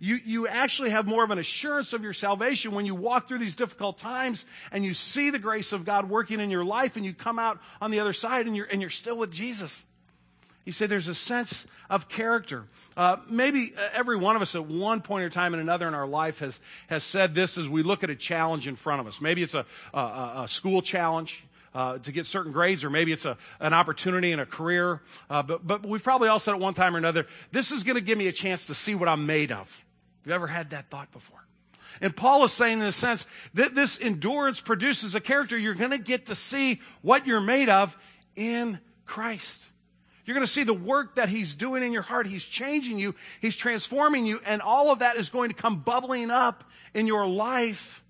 You, 0.04 0.20
you 0.26 0.48
actually 0.50 0.90
have 0.90 1.08
more 1.08 1.24
of 1.24 1.32
an 1.32 1.40
assurance 1.40 1.94
of 1.94 2.04
your 2.04 2.12
salvation 2.12 2.74
when 2.74 2.86
you 2.86 2.94
walk 2.94 3.30
through 3.30 3.38
these 3.38 3.56
difficult 3.56 3.98
times 3.98 4.44
and 4.70 4.84
you 4.84 4.94
see 4.94 5.30
the 5.30 5.40
grace 5.40 5.72
of 5.72 5.86
God 5.86 6.10
working 6.10 6.42
in 6.42 6.50
your 6.50 6.66
life 6.66 6.98
and 6.98 7.06
you 7.06 7.14
come 7.14 7.40
out 7.40 7.62
on 7.80 7.90
the 7.90 8.02
other 8.02 8.12
side 8.12 8.46
and 8.46 8.54
you're, 8.54 8.66
and 8.66 8.82
you're 8.82 8.90
still 8.90 9.16
with 9.16 9.32
Jesus. 9.32 9.86
You 10.66 10.74
say 10.74 10.88
there's 10.88 11.08
a 11.08 11.16
sense 11.16 11.66
of 11.90 12.10
character. 12.10 12.66
Uh, 12.98 13.16
maybe 13.30 13.74
uh, 13.78 13.88
every 13.94 14.18
one 14.18 14.36
of 14.36 14.42
us 14.42 14.56
at 14.56 14.66
one 14.66 15.00
point 15.00 15.24
or 15.24 15.30
time 15.30 15.54
and 15.54 15.62
another 15.62 15.88
in 15.88 15.94
our 15.94 16.06
life 16.06 16.40
has, 16.40 16.60
has 16.88 17.06
said 17.06 17.34
this 17.34 17.58
as 17.58 17.70
we 17.70 17.82
look 17.82 18.04
at 18.04 18.10
a 18.10 18.16
challenge 18.18 18.68
in 18.68 18.76
front 18.76 19.00
of 19.00 19.08
us. 19.08 19.22
Maybe 19.22 19.42
it's 19.42 19.54
a, 19.54 19.66
a, 19.94 20.00
a 20.00 20.46
school 20.50 20.82
challenge. 20.82 21.46
Uh, 21.74 21.98
to 21.98 22.12
get 22.12 22.28
certain 22.28 22.52
grades, 22.52 22.84
or 22.84 22.92
maybe 22.92 23.12
it's 23.12 23.26
a, 23.26 23.36
an 23.60 23.74
opportunity 23.74 24.32
in 24.32 24.40
a 24.40 24.46
career. 24.46 25.02
Uh, 25.28 25.42
but, 25.42 25.66
but 25.66 25.84
we've 25.84 26.04
probably 26.04 26.28
all 26.30 26.40
said 26.40 26.54
at 26.54 26.60
one 26.60 26.76
time 26.76 26.94
or 26.94 27.00
another, 27.00 27.26
this 27.52 27.72
is 27.72 27.84
going 27.84 27.96
to 27.96 28.02
give 28.02 28.16
me 28.16 28.28
a 28.28 28.32
chance 28.32 28.68
to 28.68 28.76
see 28.76 28.94
what 28.94 29.10
I'm 29.10 29.26
made 29.26 29.52
of. 29.52 29.84
Have 30.24 30.30
you 30.30 30.34
ever 30.34 30.48
had 30.48 30.70
that 30.70 30.90
thought 30.90 31.12
before? 31.12 31.44
And 32.02 32.16
Paul 32.16 32.44
is 32.46 32.54
saying 32.54 32.80
in 32.80 32.86
a 32.86 32.92
sense 32.92 33.28
that 33.54 33.76
this 33.76 34.00
endurance 34.00 34.62
produces 34.62 35.16
a 35.16 35.20
character. 35.20 35.58
You're 35.58 35.76
going 35.76 35.92
to 35.92 35.98
get 35.98 36.28
to 36.28 36.36
see 36.36 36.82
what 37.02 37.28
you're 37.28 37.42
made 37.42 37.70
of 37.70 37.98
in 38.36 38.80
Christ. 39.06 39.68
You're 40.26 40.36
going 40.36 40.46
to 40.46 40.52
see 40.52 40.64
the 40.64 40.74
work 40.74 41.16
that 41.16 41.30
He's 41.30 41.56
doing 41.56 41.84
in 41.84 41.92
your 41.92 42.02
heart. 42.02 42.26
He's 42.26 42.44
changing 42.44 42.98
you. 42.98 43.16
He's 43.42 43.58
transforming 43.58 44.26
you. 44.26 44.40
And 44.46 44.62
all 44.62 44.92
of 44.92 45.00
that 45.00 45.18
is 45.18 45.30
going 45.30 45.50
to 45.50 45.56
come 45.56 45.80
bubbling 45.80 46.32
up 46.32 46.64
in 46.94 47.06
your 47.06 47.28
life 47.28 48.02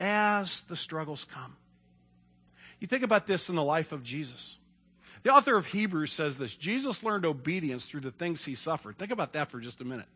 as 0.00 0.62
the 0.62 0.76
struggles 0.76 1.24
come. 1.24 1.56
You 2.80 2.88
think 2.88 3.04
about 3.04 3.28
this 3.28 3.48
in 3.48 3.54
the 3.54 3.62
life 3.62 3.92
of 3.92 4.02
Jesus. 4.02 4.56
The 5.22 5.30
author 5.30 5.56
of 5.56 5.66
Hebrews 5.66 6.12
says 6.12 6.36
this 6.36 6.56
Jesus 6.56 7.04
learned 7.04 7.24
obedience 7.24 7.86
through 7.86 8.00
the 8.00 8.10
things 8.10 8.44
he 8.44 8.56
suffered. 8.56 8.98
Think 8.98 9.12
about 9.12 9.34
that 9.34 9.50
for 9.50 9.60
just 9.60 9.80
a 9.80 9.84
minute. 9.84 10.08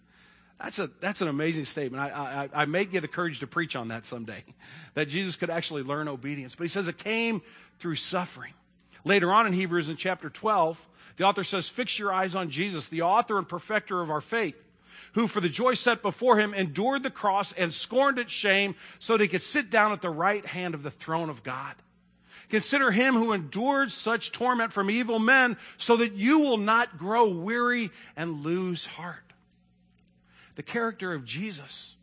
That's, 0.62 0.78
a, 0.78 0.90
that's 1.00 1.20
an 1.20 1.28
amazing 1.28 1.66
statement. 1.66 2.02
I, 2.02 2.48
I, 2.54 2.62
I 2.62 2.64
may 2.64 2.86
get 2.86 3.02
the 3.02 3.08
courage 3.08 3.40
to 3.40 3.46
preach 3.46 3.76
on 3.76 3.88
that 3.88 4.06
someday, 4.06 4.42
that 4.94 5.08
Jesus 5.08 5.36
could 5.36 5.50
actually 5.50 5.82
learn 5.82 6.08
obedience. 6.08 6.54
But 6.54 6.64
he 6.64 6.68
says 6.68 6.88
it 6.88 6.98
came 6.98 7.42
through 7.78 7.96
suffering. 7.96 8.54
Later 9.04 9.32
on 9.32 9.46
in 9.46 9.52
Hebrews 9.52 9.88
in 9.88 9.96
chapter 9.96 10.30
12, 10.30 10.88
the 11.16 11.24
author 11.24 11.44
says, 11.44 11.68
Fix 11.68 11.98
your 11.98 12.12
eyes 12.12 12.34
on 12.34 12.50
Jesus, 12.50 12.88
the 12.88 13.02
author 13.02 13.38
and 13.38 13.48
perfecter 13.48 14.00
of 14.00 14.10
our 14.10 14.20
faith, 14.20 14.56
who 15.12 15.26
for 15.26 15.40
the 15.40 15.48
joy 15.48 15.74
set 15.74 16.02
before 16.02 16.38
him 16.38 16.52
endured 16.54 17.02
the 17.02 17.10
cross 17.10 17.52
and 17.52 17.72
scorned 17.72 18.18
its 18.18 18.32
shame 18.32 18.74
so 18.98 19.14
that 19.14 19.22
he 19.22 19.28
could 19.28 19.42
sit 19.42 19.70
down 19.70 19.92
at 19.92 20.02
the 20.02 20.10
right 20.10 20.44
hand 20.44 20.74
of 20.74 20.82
the 20.82 20.90
throne 20.90 21.30
of 21.30 21.42
God. 21.42 21.74
Consider 22.48 22.90
him 22.92 23.14
who 23.14 23.32
endured 23.32 23.90
such 23.90 24.32
torment 24.32 24.72
from 24.72 24.90
evil 24.90 25.18
men 25.18 25.56
so 25.78 25.96
that 25.96 26.12
you 26.12 26.38
will 26.38 26.58
not 26.58 26.96
grow 26.96 27.28
weary 27.28 27.90
and 28.16 28.44
lose 28.44 28.86
heart. 28.86 29.25
The 30.56 30.62
character 30.62 31.12
of 31.12 31.24
Jesus, 31.24 31.94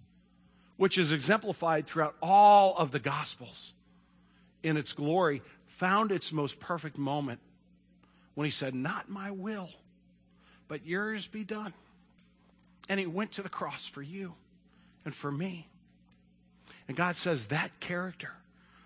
which 0.78 0.98
is 0.98 1.12
exemplified 1.12 1.86
throughout 1.86 2.16
all 2.22 2.76
of 2.78 2.92
the 2.92 3.00
Gospels 3.00 3.74
in 4.64 4.78
its 4.78 4.94
glory, 4.94 5.42
found 5.66 6.12
its 6.12 6.32
most 6.32 6.60
perfect 6.60 6.98
moment 6.98 7.40
when 8.36 8.46
he 8.46 8.52
said, 8.52 8.74
Not 8.74 9.10
my 9.10 9.32
will, 9.32 9.70
but 10.68 10.86
yours 10.86 11.28
be 11.28 11.44
done. 11.44 11.74
And 12.90 13.00
he 13.00 13.06
went 13.06 13.34
to 13.34 13.42
the 13.42 13.50
cross 13.50 13.86
for 13.86 14.02
you 14.02 14.34
and 15.06 15.14
for 15.14 15.32
me. 15.32 15.68
And 16.88 16.98
God 16.98 17.16
says 17.16 17.48
that 17.48 17.80
character 17.80 18.32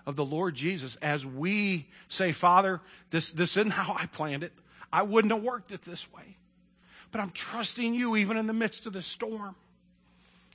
of 0.05 0.15
the 0.15 0.25
Lord 0.25 0.55
Jesus, 0.55 0.95
as 1.01 1.25
we 1.25 1.87
say, 2.07 2.31
Father, 2.31 2.79
this, 3.09 3.31
this 3.31 3.57
isn't 3.57 3.71
how 3.71 3.95
I 3.99 4.05
planned 4.05 4.43
it. 4.43 4.53
I 4.91 5.03
wouldn't 5.03 5.33
have 5.33 5.43
worked 5.43 5.71
it 5.71 5.81
this 5.81 6.11
way. 6.13 6.37
But 7.11 7.21
I'm 7.21 7.31
trusting 7.31 7.93
you 7.93 8.15
even 8.15 8.37
in 8.37 8.47
the 8.47 8.53
midst 8.53 8.85
of 8.85 8.93
the 8.93 9.01
storm. 9.01 9.55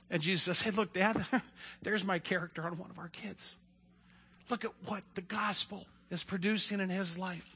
And 0.09 0.21
Jesus 0.21 0.43
says, 0.43 0.61
Hey, 0.61 0.71
look, 0.71 0.93
Dad, 0.93 1.25
there's 1.81 2.03
my 2.03 2.19
character 2.19 2.63
on 2.63 2.77
one 2.77 2.89
of 2.89 2.99
our 2.99 3.09
kids. 3.09 3.55
Look 4.49 4.65
at 4.65 4.71
what 4.85 5.03
the 5.15 5.21
gospel 5.21 5.87
is 6.11 6.23
producing 6.23 6.79
in 6.79 6.89
his 6.89 7.17
life 7.17 7.55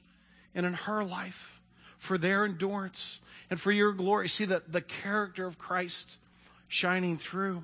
and 0.56 0.66
in 0.66 0.74
her 0.74 1.04
life 1.04 1.62
for 1.98 2.18
their 2.18 2.46
endurance 2.46 3.20
and 3.50 3.60
for 3.60 3.72
your 3.72 3.92
glory. 3.92 4.30
See 4.30 4.46
the, 4.46 4.64
the 4.68 4.82
character 4.82 5.46
of 5.46 5.58
Christ 5.58 6.18
shining 6.68 7.18
through. 7.18 7.64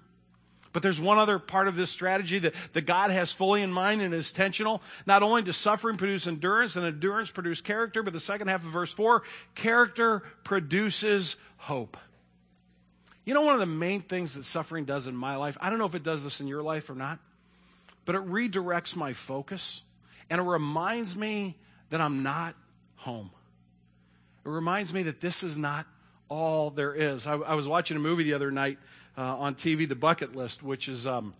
But 0.74 0.82
there's 0.82 1.00
one 1.00 1.20
other 1.20 1.38
part 1.38 1.68
of 1.68 1.76
this 1.76 1.92
strategy 1.92 2.40
that, 2.40 2.54
that 2.74 2.82
God 2.82 3.12
has 3.12 3.32
fully 3.32 3.62
in 3.62 3.72
mind 3.72 4.02
and 4.02 4.14
is 4.14 4.32
intentional. 4.32 4.82
Not 5.06 5.22
only 5.22 5.44
does 5.44 5.56
suffering 5.56 5.98
produce 5.98 6.26
endurance 6.26 6.76
and 6.76 6.86
endurance 6.86 7.30
produce 7.30 7.62
character, 7.62 8.02
but 8.02 8.12
the 8.12 8.20
second 8.20 8.48
half 8.48 8.66
of 8.66 8.72
verse 8.72 8.92
4 8.92 9.22
character 9.54 10.24
produces 10.44 11.36
hope. 11.58 11.96
You 13.24 13.34
know, 13.34 13.42
one 13.42 13.54
of 13.54 13.60
the 13.60 13.66
main 13.68 14.02
things 14.02 14.34
that 14.34 14.44
suffering 14.44 14.84
does 14.84 15.08
in 15.08 15.16
my 15.16 15.36
life, 15.36 15.58
I 15.62 15.70
don't 15.70 15.80
know 15.80 15.86
if 15.86 15.96
it 15.96 16.04
does 16.04 16.24
this 16.24 16.42
in 16.42 16.48
your 16.48 16.64
life 16.64 16.90
or 16.90 16.96
not, 16.96 17.20
but 18.06 18.16
it 18.16 18.28
redirects 18.28 18.96
my 18.96 19.14
focus 19.14 19.82
and 20.30 20.42
it 20.42 20.44
reminds 20.44 21.16
me 21.16 21.56
that 21.92 22.02
I'm 22.02 22.24
not 22.24 22.56
home. 22.96 23.30
It 24.44 24.50
reminds 24.50 24.92
me 24.92 25.04
that 25.04 25.22
this 25.22 25.44
is 25.44 25.58
not 25.58 25.86
all 26.30 26.70
there 26.70 26.94
is. 26.94 27.28
I, 27.28 27.34
I 27.36 27.56
was 27.56 27.68
watching 27.68 27.98
a 27.98 28.00
movie 28.00 28.24
the 28.24 28.34
other 28.34 28.52
night 28.52 28.78
uh, 29.18 29.38
on 29.38 29.56
TV, 29.56 29.88
The 29.88 29.96
Bucket 29.96 30.36
List, 30.36 30.64
which 30.64 30.88
is 30.88 31.06
um, 31.06 31.34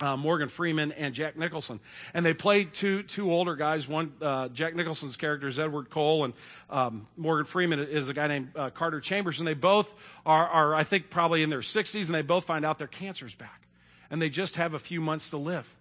uh, 0.00 0.16
Morgan 0.16 0.48
Freeman 0.48 0.92
and 0.92 1.14
Jack 1.14 1.36
Nicholson, 1.36 1.80
and 2.14 2.24
they 2.24 2.34
played 2.34 2.72
two 2.72 3.02
two 3.02 3.32
older 3.32 3.56
guys. 3.56 3.88
One 3.88 4.12
uh, 4.20 4.48
Jack 4.48 4.74
Nicholson's 4.74 5.16
character 5.16 5.48
is 5.48 5.58
Edward 5.58 5.90
Cole, 5.90 6.24
and 6.24 6.34
um, 6.70 7.06
Morgan 7.16 7.46
Freeman 7.46 7.80
is 7.80 8.08
a 8.08 8.14
guy 8.14 8.28
named 8.28 8.50
uh, 8.56 8.70
Carter 8.70 9.00
Chambers, 9.00 9.38
and 9.38 9.48
they 9.48 9.54
both 9.54 9.92
are, 10.24 10.46
are 10.46 10.74
I 10.74 10.84
think 10.84 11.10
probably 11.10 11.42
in 11.42 11.50
their 11.50 11.60
60s, 11.60 12.06
and 12.06 12.14
they 12.14 12.22
both 12.22 12.44
find 12.44 12.64
out 12.64 12.78
their 12.78 12.86
cancer's 12.86 13.34
back, 13.34 13.66
and 14.10 14.22
they 14.22 14.30
just 14.30 14.56
have 14.56 14.74
a 14.74 14.78
few 14.78 15.00
months 15.00 15.30
to 15.30 15.36
live. 15.36 15.74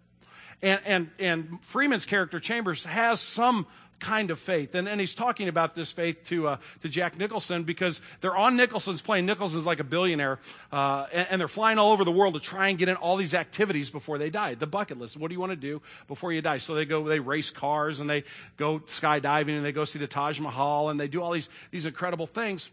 And, 0.61 0.81
and, 0.85 1.09
and 1.19 1.59
Freeman's 1.61 2.05
character, 2.05 2.39
Chambers, 2.39 2.83
has 2.83 3.21
some 3.21 3.67
kind 3.99 4.31
of 4.31 4.39
faith. 4.39 4.75
And, 4.75 4.87
and 4.87 4.99
he's 4.99 5.15
talking 5.15 5.47
about 5.47 5.75
this 5.75 5.91
faith 5.91 6.23
to, 6.25 6.47
uh, 6.47 6.57
to 6.81 6.89
Jack 6.89 7.17
Nicholson 7.17 7.63
because 7.63 8.01
they're 8.21 8.35
on 8.35 8.55
Nicholson's 8.55 9.01
plane. 9.01 9.25
Nicholson's 9.25 9.65
like 9.65 9.79
a 9.79 9.83
billionaire, 9.83 10.39
uh, 10.71 11.07
and, 11.11 11.27
and, 11.31 11.41
they're 11.41 11.47
flying 11.47 11.77
all 11.77 11.91
over 11.91 12.03
the 12.03 12.11
world 12.11 12.33
to 12.35 12.39
try 12.39 12.67
and 12.67 12.77
get 12.77 12.89
in 12.89 12.95
all 12.95 13.17
these 13.17 13.33
activities 13.33 13.89
before 13.89 14.17
they 14.17 14.29
die. 14.29 14.53
The 14.53 14.67
bucket 14.67 14.99
list. 14.99 15.17
What 15.17 15.29
do 15.29 15.33
you 15.33 15.39
want 15.39 15.51
to 15.51 15.55
do 15.55 15.81
before 16.07 16.31
you 16.31 16.41
die? 16.41 16.59
So 16.59 16.75
they 16.75 16.85
go, 16.85 17.03
they 17.03 17.19
race 17.19 17.49
cars 17.49 17.99
and 17.99 18.09
they 18.09 18.23
go 18.57 18.79
skydiving 18.79 19.55
and 19.55 19.65
they 19.65 19.71
go 19.71 19.85
see 19.85 19.99
the 19.99 20.07
Taj 20.07 20.39
Mahal 20.39 20.89
and 20.89 20.99
they 20.99 21.07
do 21.07 21.21
all 21.21 21.31
these, 21.31 21.49
these 21.71 21.85
incredible 21.85 22.27
things. 22.27 22.69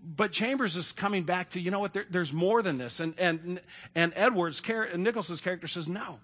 But 0.00 0.30
Chambers 0.30 0.76
is 0.76 0.92
coming 0.92 1.24
back 1.24 1.50
to, 1.50 1.60
you 1.60 1.70
know 1.70 1.80
what, 1.80 1.92
there, 1.92 2.06
there's 2.08 2.32
more 2.32 2.62
than 2.62 2.78
this. 2.78 3.00
And, 3.00 3.14
and, 3.18 3.60
and 3.94 4.12
Edwards, 4.14 4.62
Nicholson's 4.96 5.40
character 5.40 5.66
says, 5.66 5.88
no. 5.88 6.20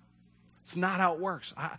It's 0.65 0.77
not 0.77 0.99
how 0.99 1.13
it 1.13 1.21
works. 1.21 1.53
I, 1.59 1.71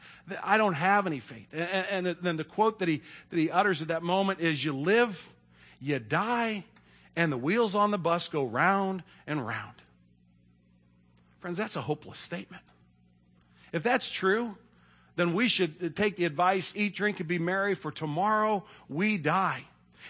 I 0.43 0.58
don't 0.58 0.74
have 0.74 1.08
any 1.08 1.19
faith. 1.19 1.48
And, 1.52 2.06
and, 2.06 2.17
then 2.21 2.38
the 2.38 2.43
quote 2.43 2.80
that 2.80 2.88
he, 2.88 3.02
that 3.32 3.38
he 3.38 3.50
utters 3.50 3.82
at 3.82 3.88
that 3.88 4.04
moment 4.04 4.41
is 4.41 4.63
You 4.63 4.74
live, 4.74 5.28
you 5.82 5.98
die, 5.98 6.63
and 7.15 7.32
the 7.32 7.38
wheels 7.38 7.74
on 7.74 7.89
the 7.89 7.98
bus 7.98 8.30
go 8.30 8.43
round 8.43 9.02
and 9.26 9.45
round. 9.45 9.74
Friends, 11.39 11.58
that's 11.58 11.76
a 11.76 11.82
hopeless 11.82 12.19
statement. 12.19 12.62
If 13.74 13.82
that's 13.82 14.10
true, 14.10 14.56
then 15.15 15.34
we 15.34 15.48
should 15.48 15.76
uh, 15.84 15.89
take 15.89 16.15
the 16.15 16.26
advice 16.26 16.71
eat, 16.76 16.95
drink, 16.95 17.19
and 17.19 17.28
be 17.28 17.39
merry, 17.39 17.74
for 17.74 17.91
tomorrow 17.91 18.63
we 18.88 19.17
die. 19.17 19.63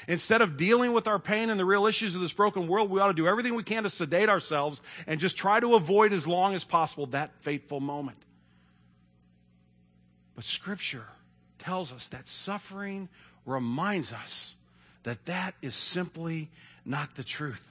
Instead 0.09 0.41
of 0.41 0.57
dealing 0.57 0.91
with 0.91 1.07
our 1.07 1.19
pain 1.19 1.49
and 1.49 1.57
the 1.57 1.65
real 1.65 1.85
issues 1.85 2.13
of 2.13 2.21
this 2.21 2.33
broken 2.33 2.67
world, 2.67 2.89
we 2.89 2.99
ought 2.99 3.07
to 3.07 3.13
do 3.13 3.27
everything 3.27 3.55
we 3.55 3.63
can 3.63 3.83
to 3.83 3.89
sedate 3.89 4.27
ourselves 4.27 4.81
and 5.07 5.21
just 5.21 5.37
try 5.37 5.61
to 5.61 5.75
avoid 5.75 6.11
as 6.11 6.27
long 6.27 6.53
as 6.53 6.65
possible 6.65 7.05
that 7.07 7.31
fateful 7.39 7.79
moment. 7.79 8.17
But 10.35 10.43
Scripture 10.43 11.05
tells 11.59 11.91
us 11.91 12.09
that 12.09 12.27
suffering 12.27 13.09
reminds 13.45 14.11
us 14.11 14.55
that 15.03 15.25
that 15.25 15.55
is 15.61 15.75
simply 15.75 16.49
not 16.83 17.15
the 17.15 17.23
truth. 17.23 17.61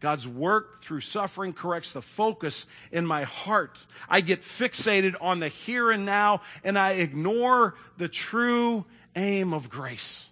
God's 0.00 0.28
work 0.28 0.82
through 0.82 1.00
suffering 1.00 1.52
corrects 1.52 1.92
the 1.92 2.02
focus 2.02 2.66
in 2.92 3.04
my 3.04 3.24
heart. 3.24 3.76
I 4.08 4.20
get 4.20 4.42
fixated 4.42 5.16
on 5.20 5.40
the 5.40 5.48
here 5.48 5.90
and 5.90 6.04
now 6.04 6.42
and 6.62 6.78
I 6.78 6.92
ignore 6.92 7.74
the 7.96 8.08
true 8.08 8.84
aim 9.16 9.52
of 9.52 9.70
grace. 9.70 10.28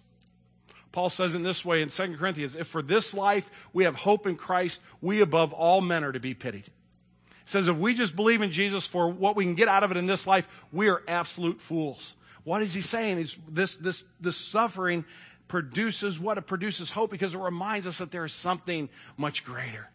Paul 0.93 1.09
says 1.09 1.35
in 1.35 1.43
this 1.43 1.65
way 1.65 1.81
in 1.81 1.89
2 1.89 2.15
Corinthians, 2.17 2.55
if 2.55 2.67
for 2.67 2.81
this 2.81 3.13
life 3.13 3.49
we 3.73 3.83
have 3.83 3.95
hope 3.95 4.25
in 4.25 4.35
Christ, 4.37 4.81
we 5.01 5.21
above 5.21 5.51
all 5.51 5.81
men 5.81 6.03
are 6.03 6.13
to 6.13 6.19
be 6.19 6.33
pitied 6.33 6.69
says 7.49 7.67
if 7.67 7.77
we 7.77 7.93
just 7.93 8.15
believe 8.15 8.41
in 8.41 8.51
Jesus 8.51 8.85
for 8.85 9.09
what 9.09 9.35
we 9.35 9.45
can 9.45 9.55
get 9.55 9.67
out 9.67 9.83
of 9.83 9.91
it 9.91 9.97
in 9.97 10.05
this 10.05 10.27
life, 10.27 10.47
we 10.71 10.89
are 10.89 11.01
absolute 11.07 11.61
fools. 11.61 12.13
What 12.43 12.61
is 12.61 12.73
he 12.73 12.81
saying? 12.81 13.19
Is 13.19 13.35
this, 13.47 13.75
this, 13.75 14.03
this 14.19 14.37
suffering 14.37 15.05
produces 15.47 16.19
what? 16.19 16.37
It 16.37 16.47
produces 16.47 16.91
hope 16.91 17.11
because 17.11 17.33
it 17.33 17.39
reminds 17.39 17.87
us 17.87 17.97
that 17.99 18.11
there 18.11 18.25
is 18.25 18.33
something 18.33 18.89
much 19.15 19.43
greater, 19.43 19.89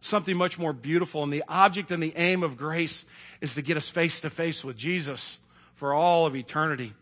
something 0.00 0.36
much 0.36 0.58
more 0.58 0.72
beautiful. 0.72 1.22
And 1.22 1.32
the 1.32 1.44
object 1.48 1.90
and 1.90 2.02
the 2.02 2.12
aim 2.16 2.42
of 2.42 2.56
grace 2.56 3.04
is 3.40 3.54
to 3.56 3.62
get 3.62 3.76
us 3.76 3.88
face 3.88 4.20
to 4.20 4.30
face 4.30 4.64
with 4.64 4.76
Jesus 4.76 5.38
for 5.74 5.92
all 5.92 6.26
of 6.26 6.36
eternity. 6.36 6.94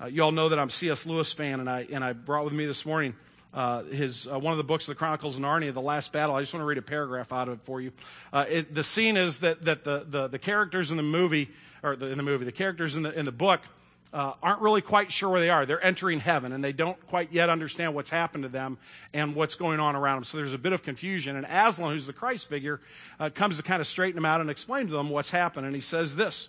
Uh, 0.00 0.06
you 0.06 0.22
all 0.22 0.32
know 0.32 0.48
that 0.48 0.58
I'm 0.58 0.70
C.S. 0.70 1.06
Lewis 1.06 1.32
fan, 1.32 1.60
and 1.60 1.70
I, 1.70 1.86
and 1.90 2.04
I 2.04 2.12
brought 2.12 2.44
with 2.44 2.54
me 2.54 2.66
this 2.66 2.84
morning 2.84 3.14
uh, 3.54 3.84
his 3.84 4.26
uh, 4.26 4.38
one 4.38 4.52
of 4.52 4.58
the 4.58 4.64
books 4.64 4.84
of 4.84 4.94
the 4.94 4.98
Chronicles 4.98 5.36
of 5.36 5.42
Narnia, 5.42 5.72
The 5.72 5.80
Last 5.80 6.12
Battle. 6.12 6.34
I 6.34 6.40
just 6.42 6.52
want 6.52 6.62
to 6.62 6.66
read 6.66 6.78
a 6.78 6.82
paragraph 6.82 7.32
out 7.32 7.48
of 7.48 7.54
it 7.54 7.60
for 7.64 7.80
you. 7.80 7.92
Uh, 8.32 8.44
it, 8.48 8.74
the 8.74 8.82
scene 8.82 9.16
is 9.16 9.38
that, 9.38 9.64
that 9.64 9.84
the, 9.84 10.04
the, 10.08 10.28
the 10.28 10.38
characters 10.38 10.90
in 10.90 10.96
the 10.96 11.02
movie, 11.02 11.50
or 11.82 11.96
the, 11.96 12.06
in 12.08 12.18
the 12.18 12.24
movie, 12.24 12.44
the 12.44 12.52
characters 12.52 12.96
in 12.96 13.04
the, 13.04 13.16
in 13.16 13.24
the 13.24 13.32
book 13.32 13.60
uh, 14.14 14.32
aren't 14.42 14.60
really 14.60 14.80
quite 14.80 15.10
sure 15.10 15.28
where 15.28 15.40
they 15.40 15.50
are. 15.50 15.66
They're 15.66 15.84
entering 15.84 16.20
heaven 16.20 16.52
and 16.52 16.62
they 16.62 16.72
don't 16.72 17.04
quite 17.08 17.32
yet 17.32 17.50
understand 17.50 17.94
what's 17.94 18.10
happened 18.10 18.44
to 18.44 18.48
them 18.48 18.78
and 19.12 19.34
what's 19.34 19.56
going 19.56 19.80
on 19.80 19.96
around 19.96 20.18
them. 20.18 20.24
So 20.24 20.36
there's 20.36 20.52
a 20.52 20.58
bit 20.58 20.72
of 20.72 20.84
confusion. 20.84 21.34
And 21.34 21.44
Aslan, 21.44 21.92
who's 21.92 22.06
the 22.06 22.12
Christ 22.12 22.48
figure, 22.48 22.80
uh, 23.18 23.30
comes 23.30 23.56
to 23.56 23.64
kind 23.64 23.80
of 23.80 23.88
straighten 23.88 24.14
them 24.14 24.24
out 24.24 24.40
and 24.40 24.50
explain 24.50 24.86
to 24.86 24.92
them 24.92 25.10
what's 25.10 25.30
happened. 25.30 25.66
And 25.66 25.74
he 25.74 25.80
says 25.80 26.14
this. 26.14 26.48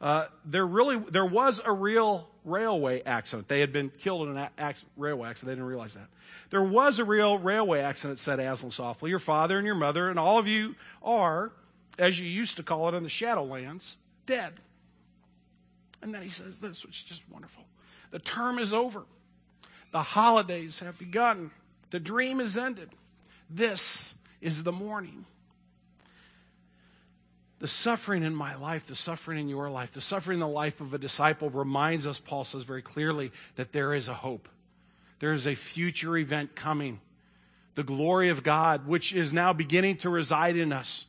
Uh, 0.00 0.26
there 0.44 0.66
really, 0.66 0.98
there 0.98 1.26
was 1.26 1.60
a 1.64 1.72
real 1.72 2.28
railway 2.44 3.02
accident. 3.04 3.48
They 3.48 3.60
had 3.60 3.72
been 3.72 3.90
killed 3.98 4.28
in 4.28 4.36
an 4.36 4.48
railway 4.96 5.28
accident. 5.28 5.48
They 5.48 5.54
didn't 5.54 5.68
realize 5.68 5.94
that. 5.94 6.08
There 6.50 6.62
was 6.62 6.98
a 6.98 7.04
real 7.04 7.38
railway 7.38 7.80
accident, 7.80 8.18
said 8.18 8.38
Aslan 8.38 8.70
softly. 8.70 9.10
Your 9.10 9.18
father 9.18 9.58
and 9.58 9.66
your 9.66 9.74
mother 9.74 10.08
and 10.08 10.18
all 10.18 10.38
of 10.38 10.46
you 10.46 10.74
are, 11.02 11.52
as 11.98 12.20
you 12.20 12.26
used 12.26 12.56
to 12.58 12.62
call 12.62 12.88
it 12.88 12.94
in 12.94 13.02
the 13.02 13.08
Shadowlands, 13.08 13.96
dead. 14.26 14.52
And 16.02 16.14
then 16.14 16.22
he 16.22 16.28
says 16.28 16.60
this, 16.60 16.84
which 16.84 16.98
is 16.98 17.02
just 17.02 17.22
wonderful. 17.30 17.64
The 18.10 18.18
term 18.18 18.58
is 18.58 18.72
over. 18.72 19.04
The 19.92 20.02
holidays 20.02 20.80
have 20.80 20.98
begun. 20.98 21.50
The 21.90 22.00
dream 22.00 22.40
is 22.40 22.56
ended. 22.58 22.90
This 23.48 24.14
is 24.40 24.62
the 24.62 24.72
morning. 24.72 25.24
The 27.58 27.68
suffering 27.68 28.22
in 28.22 28.34
my 28.34 28.54
life, 28.54 28.86
the 28.86 28.94
suffering 28.94 29.38
in 29.38 29.48
your 29.48 29.70
life, 29.70 29.92
the 29.92 30.00
suffering 30.00 30.36
in 30.36 30.40
the 30.40 30.48
life 30.48 30.80
of 30.80 30.92
a 30.92 30.98
disciple 30.98 31.48
reminds 31.48 32.06
us, 32.06 32.18
Paul 32.18 32.44
says 32.44 32.64
very 32.64 32.82
clearly, 32.82 33.32
that 33.54 33.72
there 33.72 33.94
is 33.94 34.08
a 34.08 34.14
hope. 34.14 34.48
There 35.20 35.32
is 35.32 35.46
a 35.46 35.54
future 35.54 36.18
event 36.18 36.54
coming. 36.54 37.00
The 37.74 37.82
glory 37.82 38.28
of 38.28 38.42
God, 38.42 38.86
which 38.86 39.14
is 39.14 39.32
now 39.32 39.52
beginning 39.52 39.96
to 39.98 40.10
reside 40.10 40.56
in 40.56 40.72
us 40.72 41.06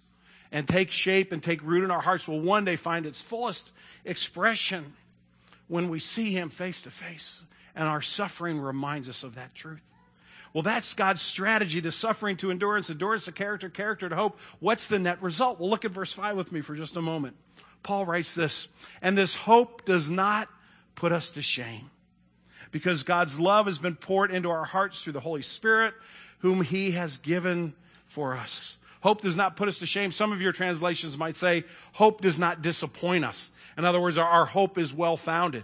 and 0.52 0.66
take 0.66 0.92
shape 0.92 1.34
and 1.34 1.44
take 1.44 1.62
root 1.62 1.84
in 1.84 1.92
our 1.92 2.02
hearts, 2.02 2.28
will 2.28 2.40
one 2.40 2.64
day 2.64 2.78
find 2.78 3.06
its 3.06 3.22
fullest 3.22 3.74
expression 4.06 4.94
when 5.68 5.90
we 5.90 6.00
see 6.00 6.32
Him 6.32 6.50
face 6.50 6.82
to 6.84 6.92
face. 6.92 7.42
And 7.76 7.88
our 7.88 8.02
suffering 8.02 8.60
reminds 8.60 9.10
us 9.10 9.24
of 9.24 9.36
that 9.36 9.54
truth. 9.54 9.82
Well, 10.54 10.64
that's 10.64 10.94
God's 10.94 11.22
strategy 11.22 11.82
to 11.82 11.92
suffering 11.92 12.38
to 12.38 12.52
endurance, 12.52 12.90
endurance 12.90 13.26
to 13.26 13.32
character, 13.32 13.70
character 13.70 14.10
to 14.10 14.16
hope. 14.16 14.40
What's 14.60 14.88
the 14.88 15.00
net 15.00 15.22
result? 15.22 15.60
Well, 15.60 15.70
look 15.70 15.86
at 15.86 15.92
verse 15.92 16.14
5 16.14 16.36
with 16.36 16.52
me 16.52 16.62
for 16.62 16.76
just 16.76 16.96
a 16.96 17.02
moment. 17.02 17.36
Paul 17.84 18.06
writes 18.06 18.36
this, 18.36 18.68
and 19.02 19.18
this 19.18 19.36
hope 19.36 19.86
does 19.86 20.10
not 20.10 20.50
put 20.96 21.12
us 21.12 21.30
to 21.32 21.42
shame 21.42 21.90
because 22.72 23.04
God's 23.04 23.40
love 23.40 23.68
has 23.68 23.78
been 23.78 23.96
poured 23.96 24.32
into 24.32 24.50
our 24.50 24.66
hearts 24.66 25.02
through 25.02 25.14
the 25.14 25.20
Holy 25.20 25.42
Spirit, 25.42 25.94
whom 26.40 26.62
He 26.62 26.92
has 26.92 27.18
given 27.18 27.74
for 28.06 28.36
us. 28.36 28.78
Hope 29.02 29.22
does 29.22 29.38
not 29.38 29.56
put 29.56 29.68
us 29.68 29.80
to 29.80 29.86
shame. 29.86 30.12
Some 30.12 30.32
of 30.32 30.42
your 30.42 30.52
translations 30.52 31.18
might 31.18 31.38
say, 31.38 31.64
hope 31.94 32.22
does 32.22 32.40
not 32.40 32.62
disappoint 32.62 33.24
us. 33.24 33.52
In 33.78 33.86
other 33.86 34.02
words, 34.02 34.18
our, 34.18 34.28
our 34.28 34.46
hope 34.46 34.78
is 34.78 34.94
well 34.94 35.18
founded. 35.18 35.64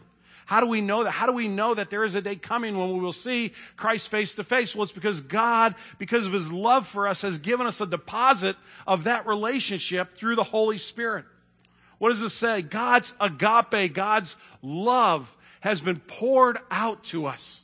How 0.53 0.59
do 0.59 0.67
we 0.67 0.81
know 0.81 1.03
that? 1.03 1.09
How 1.09 1.25
do 1.25 1.31
we 1.31 1.47
know 1.47 1.73
that 1.73 1.89
there 1.89 2.03
is 2.03 2.13
a 2.13 2.21
day 2.21 2.35
coming 2.35 2.77
when 2.77 2.93
we 2.93 2.99
will 2.99 3.11
see 3.11 3.53
Christ 3.75 4.09
face 4.09 4.35
to 4.35 4.43
face? 4.43 4.75
Well, 4.75 4.83
it's 4.83 4.91
because 4.91 5.19
God, 5.19 5.73
because 5.97 6.27
of 6.27 6.33
his 6.33 6.51
love 6.51 6.85
for 6.85 7.07
us, 7.07 7.23
has 7.23 7.39
given 7.39 7.65
us 7.65 7.81
a 7.81 7.87
deposit 7.87 8.55
of 8.85 9.05
that 9.05 9.25
relationship 9.25 10.15
through 10.15 10.35
the 10.35 10.43
Holy 10.43 10.77
Spirit. 10.77 11.25
What 11.97 12.09
does 12.09 12.21
it 12.21 12.29
say? 12.29 12.61
God's 12.61 13.13
agape, 13.19 13.95
God's 13.95 14.37
love 14.61 15.35
has 15.61 15.81
been 15.81 15.99
poured 16.01 16.59
out 16.69 17.03
to 17.05 17.25
us 17.25 17.63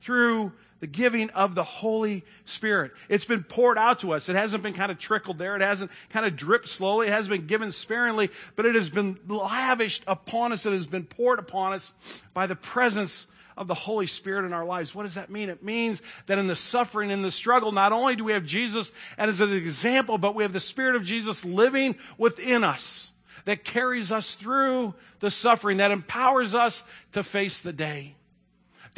through 0.00 0.50
the 0.80 0.86
giving 0.86 1.30
of 1.30 1.54
the 1.54 1.64
Holy 1.64 2.24
Spirit. 2.44 2.92
It's 3.08 3.24
been 3.24 3.42
poured 3.42 3.78
out 3.78 4.00
to 4.00 4.12
us. 4.12 4.28
It 4.28 4.36
hasn't 4.36 4.62
been 4.62 4.74
kind 4.74 4.92
of 4.92 4.98
trickled 4.98 5.38
there. 5.38 5.56
It 5.56 5.62
hasn't 5.62 5.90
kind 6.10 6.24
of 6.24 6.36
dripped 6.36 6.68
slowly. 6.68 7.08
It 7.08 7.10
hasn't 7.10 7.30
been 7.30 7.46
given 7.46 7.72
sparingly, 7.72 8.30
but 8.56 8.66
it 8.66 8.74
has 8.74 8.88
been 8.88 9.18
lavished 9.26 10.04
upon 10.06 10.52
us. 10.52 10.66
It 10.66 10.72
has 10.72 10.86
been 10.86 11.04
poured 11.04 11.38
upon 11.38 11.72
us 11.72 11.92
by 12.32 12.46
the 12.46 12.56
presence 12.56 13.26
of 13.56 13.66
the 13.66 13.74
Holy 13.74 14.06
Spirit 14.06 14.46
in 14.46 14.52
our 14.52 14.64
lives. 14.64 14.94
What 14.94 15.02
does 15.02 15.14
that 15.14 15.30
mean? 15.30 15.48
It 15.48 15.64
means 15.64 16.00
that 16.26 16.38
in 16.38 16.46
the 16.46 16.54
suffering, 16.54 17.10
in 17.10 17.22
the 17.22 17.32
struggle, 17.32 17.72
not 17.72 17.92
only 17.92 18.14
do 18.14 18.22
we 18.22 18.32
have 18.32 18.44
Jesus 18.44 18.92
as 19.16 19.40
an 19.40 19.52
example, 19.52 20.16
but 20.16 20.36
we 20.36 20.44
have 20.44 20.52
the 20.52 20.60
Spirit 20.60 20.94
of 20.94 21.02
Jesus 21.02 21.44
living 21.44 21.96
within 22.16 22.62
us 22.62 23.10
that 23.46 23.64
carries 23.64 24.12
us 24.12 24.32
through 24.32 24.94
the 25.18 25.30
suffering, 25.30 25.78
that 25.78 25.90
empowers 25.90 26.54
us 26.54 26.84
to 27.12 27.24
face 27.24 27.58
the 27.60 27.72
day 27.72 28.14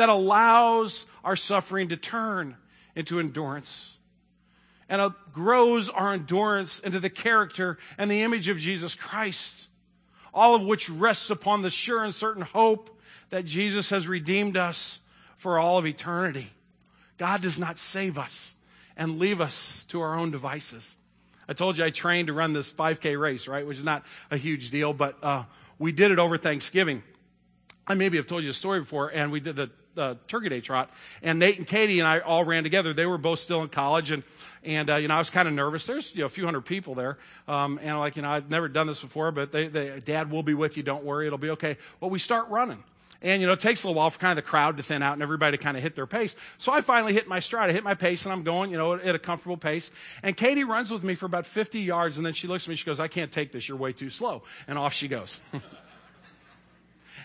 that 0.01 0.09
allows 0.09 1.05
our 1.23 1.37
suffering 1.37 1.91
to 1.91 1.97
turn 1.97 2.57
into 2.97 3.21
endurance 3.21 3.93
and 4.89 5.13
grows 5.35 5.91
our 5.91 6.15
endurance 6.15 6.81
into 6.81 6.99
the 6.99 7.11
character 7.11 7.77
and 7.99 8.11
the 8.11 8.23
image 8.23 8.49
of 8.49 8.59
Jesus 8.59 8.95
Christ, 8.95 9.69
all 10.33 10.55
of 10.55 10.63
which 10.63 10.89
rests 10.89 11.29
upon 11.29 11.61
the 11.61 11.69
sure 11.69 12.03
and 12.03 12.15
certain 12.15 12.43
hope 12.43 12.99
that 13.29 13.45
Jesus 13.45 13.91
has 13.91 14.09
redeemed 14.09 14.57
us 14.57 15.01
for 15.37 15.59
all 15.59 15.77
of 15.77 15.85
eternity. 15.87 16.51
God 17.19 17.43
does 17.43 17.59
not 17.59 17.79
save 17.79 18.17
us 18.17 18.55
and 18.97 19.19
leave 19.19 19.39
us 19.39 19.85
to 19.91 20.01
our 20.01 20.17
own 20.17 20.31
devices. 20.31 20.97
I 21.47 21.53
told 21.53 21.77
you 21.77 21.85
I 21.85 21.91
trained 21.91 22.29
to 22.29 22.33
run 22.33 22.55
this 22.55 22.73
5K 22.73 23.21
race, 23.21 23.47
right? 23.47 23.67
Which 23.67 23.77
is 23.77 23.85
not 23.85 24.03
a 24.31 24.39
huge 24.39 24.71
deal, 24.71 24.95
but 24.95 25.19
uh, 25.23 25.45
we 25.79 25.93
did 25.93 26.11
it 26.11 26.19
over 26.19 26.39
Thanksgiving. 26.39 27.03
I 27.87 27.93
maybe 27.93 28.17
have 28.17 28.27
told 28.27 28.45
you 28.45 28.51
a 28.51 28.55
story 28.55 28.81
before, 28.81 29.09
and 29.09 29.31
we 29.31 29.41
did 29.41 29.57
the 29.57 29.71
uh, 29.97 30.15
Turkey 30.29 30.49
Day 30.49 30.61
trot, 30.61 30.91
and 31.23 31.39
Nate 31.39 31.59
and 31.59 31.67
Katie 31.67 32.01
and 32.01 32.09
I 32.09 32.21
all 32.21 32.45
ran 32.45 32.63
together. 32.63 32.93
They 32.93 33.07
were 33.07 33.19
both 33.19 33.41
still 33.41 33.63
in 33.63 33.69
college, 33.69 34.11
and 34.11 34.23
and 34.63 34.91
uh, 34.91 34.97
you 34.97 35.09
know 35.09 35.15
I 35.15 35.19
was 35.19 35.31
kind 35.31 35.49
of 35.49 35.55
nervous. 35.55 35.87
There's 35.87 36.15
you 36.15 36.21
know 36.21 36.27
a 36.27 36.31
few 36.31 36.45
hundred 36.45 36.63
people 36.63 36.95
there, 36.95 37.19
um, 37.49 37.79
and 37.83 37.99
like 37.99 38.17
you 38.17 38.23
know 38.23 38.31
I've 38.31 38.51
never 38.51 38.69
done 38.69 38.87
this 38.87 39.01
before, 39.01 39.33
but 39.33 39.53
they, 39.53 39.69
they, 39.69 40.01
Dad 40.01 40.31
will 40.31 40.43
be 40.43 40.55
with 40.55 40.77
you. 40.77 40.83
Don't 40.83 41.05
worry, 41.05 41.27
it'll 41.27 41.39
be 41.39 41.51
okay. 41.51 41.77
Well, 42.01 42.11
we 42.11 42.19
start 42.19 42.49
running. 42.49 42.83
And, 43.23 43.43
you 43.43 43.47
know, 43.47 43.53
it 43.53 43.61
takes 43.61 43.85
a 43.85 43.87
little 43.87 43.99
while 43.99 44.09
for 44.09 44.19
kind 44.19 44.39
of 44.39 44.43
the 44.43 44.49
crowd 44.49 44.79
to 44.79 44.83
thin 44.83 45.03
out 45.03 45.13
and 45.13 45.23
everybody 45.23 45.59
to 45.59 45.63
kind 45.63 45.77
of 45.77 45.83
hit 45.83 45.95
their 45.95 46.07
pace. 46.07 46.35
So 46.57 46.73
I 46.73 46.81
finally 46.81 47.13
hit 47.13 47.29
my 47.29 47.39
stride. 47.41 47.69
I 47.69 47.73
hit 47.75 47.85
my 47.85 47.95
pace 47.95 48.25
and 48.25 48.33
I'm 48.33 48.43
going, 48.43 48.71
you 48.71 48.79
know, 48.79 48.95
at 48.95 49.15
a 49.15 49.19
comfortable 49.19 49.59
pace. 49.59 49.91
And 50.23 50.35
Katie 50.37 50.65
runs 50.65 50.91
with 50.91 51.05
me 51.05 51.15
for 51.15 51.27
about 51.27 51.45
50 51.45 51.81
yards 51.81 52.17
and 52.17 52.25
then 52.25 52.33
she 52.33 52.47
looks 52.47 52.65
at 52.65 52.71
me, 52.71 52.77
she 52.77 52.87
goes, 52.87 52.99
I 52.99 53.09
can't 53.09 53.31
take 53.31 53.53
this. 53.53 53.69
You're 53.69 53.77
way 53.77 53.93
too 53.93 54.09
slow. 54.09 54.43
And 54.67 54.79
off 54.79 54.95
she 54.95 55.07
goes. 55.07 55.43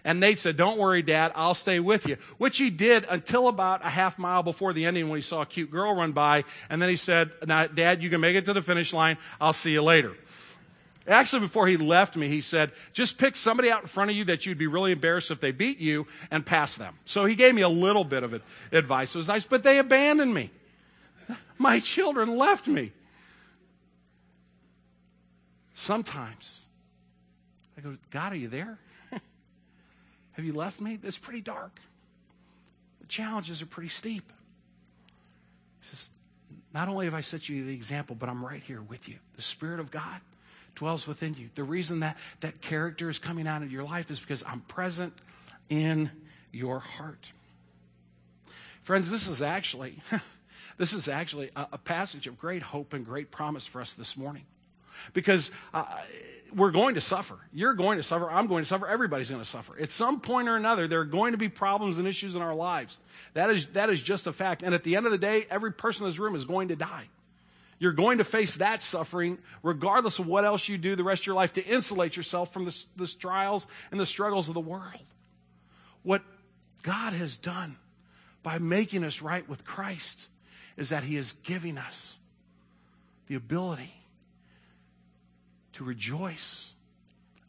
And 0.06 0.20
Nate 0.20 0.38
said, 0.38 0.56
don't 0.56 0.78
worry, 0.78 1.02
dad, 1.02 1.32
I'll 1.34 1.56
stay 1.56 1.80
with 1.80 2.08
you. 2.08 2.18
Which 2.38 2.60
he 2.60 2.70
did 2.70 3.06
until 3.10 3.48
about 3.48 3.84
a 3.84 3.90
half 3.90 4.20
mile 4.20 4.44
before 4.44 4.72
the 4.72 4.86
ending 4.86 5.10
when 5.10 5.18
he 5.18 5.24
saw 5.24 5.42
a 5.42 5.46
cute 5.48 5.72
girl 5.72 5.96
run 5.96 6.12
by. 6.12 6.44
And 6.70 6.80
then 6.80 6.90
he 6.90 6.96
said, 6.96 7.32
now, 7.46 7.66
dad, 7.66 8.04
you 8.04 8.12
can 8.12 8.22
make 8.22 8.36
it 8.36 8.46
to 8.46 8.54
the 8.54 8.62
finish 8.62 8.94
line. 8.94 9.18
I'll 9.42 9.52
see 9.52 9.74
you 9.74 9.82
later. 9.82 10.14
Actually, 11.08 11.42
before 11.42 11.68
he 11.68 11.76
left 11.76 12.16
me, 12.16 12.30
he 12.30 12.42
said, 12.42 12.72
just 12.94 13.18
pick 13.18 13.36
somebody 13.36 13.72
out 13.72 13.82
in 13.82 13.88
front 13.88 14.12
of 14.12 14.16
you 14.16 14.26
that 14.26 14.46
you'd 14.46 14.60
be 14.60 14.68
really 14.68 14.92
embarrassed 14.92 15.32
if 15.32 15.40
they 15.40 15.52
beat 15.52 15.80
you 15.80 16.06
and 16.30 16.46
pass 16.46 16.76
them. 16.76 16.96
So 17.06 17.26
he 17.26 17.36
gave 17.36 17.56
me 17.56 17.64
a 17.64 17.70
little 17.70 18.04
bit 18.04 18.22
of 18.22 18.40
advice. 18.72 19.14
It 19.14 19.18
was 19.18 19.28
nice, 19.28 19.44
but 19.44 19.64
they 19.64 19.80
abandoned 19.80 20.34
me. 20.34 20.52
My 21.58 21.80
children 21.80 22.38
left 22.38 22.68
me. 22.68 22.92
Sometimes 25.74 26.62
I 27.76 27.82
go, 27.82 27.98
God, 28.12 28.34
are 28.34 28.38
you 28.38 28.48
there? 28.48 28.78
Have 30.36 30.46
you 30.46 30.54
left 30.54 30.82
me? 30.82 31.00
It's 31.02 31.18
pretty 31.18 31.42
dark. 31.42 31.80
The 33.00 33.08
challenges 33.08 33.62
are 33.62 33.66
pretty 33.66 33.90
steep. 33.90 34.32
He 35.82 35.88
says, 35.88 36.10
Not 36.74 36.90
only 36.90 37.06
have 37.06 37.14
I 37.14 37.22
set 37.22 37.48
you 37.48 37.64
the 37.64 37.74
example, 37.74 38.16
but 38.16 38.28
I'm 38.28 38.46
right 38.46 38.62
here 38.62 38.82
with 38.82 39.08
you. 39.08 39.16
The 39.36 39.42
Spirit 39.42 39.80
of 39.80 39.92
God 39.92 40.20
dwells 40.76 41.08
within 41.08 41.36
you. 41.36 41.50
The 41.56 41.64
reason 41.64 42.02
that 42.02 42.18
that 42.42 42.62
character 42.62 43.10
is 43.10 43.18
coming 43.18 43.48
out 43.48 43.64
of 43.64 43.72
your 43.72 43.84
life 43.84 44.12
is 44.12 44.20
because 44.20 44.44
I'm 44.46 44.62
present 44.62 45.14
in 45.70 46.12
your 46.52 46.80
heart. 46.80 47.32
Friends, 48.84 49.10
this 49.10 49.28
is 49.28 49.42
actually 49.42 50.02
this 50.78 50.92
is 50.92 51.08
actually 51.08 51.50
a, 51.56 51.68
a 51.74 51.78
passage 51.78 52.28
of 52.28 52.38
great 52.38 52.62
hope 52.62 52.94
and 52.94 53.06
great 53.06 53.32
promise 53.32 53.66
for 53.66 53.80
us 53.80 53.94
this 53.94 54.18
morning. 54.18 54.44
Because 55.14 55.52
uh, 55.74 55.86
we're 56.56 56.72
going 56.72 56.96
to 56.96 57.02
suffer. 57.02 57.38
You're 57.54 57.74
going 57.74 57.98
to 57.98 58.04
suffer. 58.04 58.30
I'm 58.30 58.48
going 58.48 58.64
to 58.64 58.68
suffer. 58.68 58.88
Everybody's 58.88 59.30
going 59.30 59.42
to 59.42 59.50
suffer. 59.50 59.78
At 59.80 59.92
some 59.92 60.22
point 60.22 60.48
or 60.48 60.56
another, 60.56 60.88
there 60.88 61.02
are 61.02 61.06
going 61.06 61.34
to 61.34 61.38
be 61.38 61.50
problems 61.50 61.98
and 61.98 62.08
issues 62.08 62.36
in 62.36 62.42
our 62.42 62.56
lives. 62.56 63.00
That 63.34 63.50
is, 63.50 63.68
that 63.74 63.90
is 63.90 64.02
just 64.02 64.26
a 64.28 64.34
fact. 64.34 64.64
And 64.64 64.74
at 64.74 64.84
the 64.84 64.96
end 64.96 65.06
of 65.06 65.12
the 65.12 65.18
day, 65.18 65.46
every 65.50 65.74
person 65.74 66.06
in 66.06 66.10
this 66.10 66.20
room 66.20 66.36
is 66.36 66.46
going 66.46 66.70
to 66.70 66.76
die. 66.76 67.10
You're 67.78 67.92
going 67.92 68.20
to 68.20 68.24
face 68.24 68.56
that 68.56 68.82
suffering 68.82 69.38
regardless 69.62 70.20
of 70.20 70.28
what 70.28 70.46
else 70.46 70.70
you 70.70 70.78
do 70.78 70.96
the 70.96 71.04
rest 71.04 71.24
of 71.24 71.28
your 71.28 71.36
life 71.36 71.54
to 71.54 71.66
insulate 71.66 72.16
yourself 72.16 72.54
from 72.54 72.66
the, 72.66 73.08
trials 73.20 73.68
and 73.92 74.00
the 74.00 74.06
struggles 74.06 74.48
of 74.48 74.54
the 74.54 74.62
world. 74.62 75.04
What 76.04 76.24
God 76.84 77.14
has 77.14 77.38
done 77.38 77.76
by 78.44 78.60
making 78.60 79.04
us 79.04 79.22
right 79.22 79.48
with 79.50 79.66
Christ 79.66 80.30
is 80.78 80.90
that 80.90 81.04
He 81.04 81.18
is 81.18 81.34
giving 81.44 81.78
us 81.78 82.18
the 83.28 83.36
ability 83.36 83.94
to 85.76 85.84
rejoice 85.84 86.74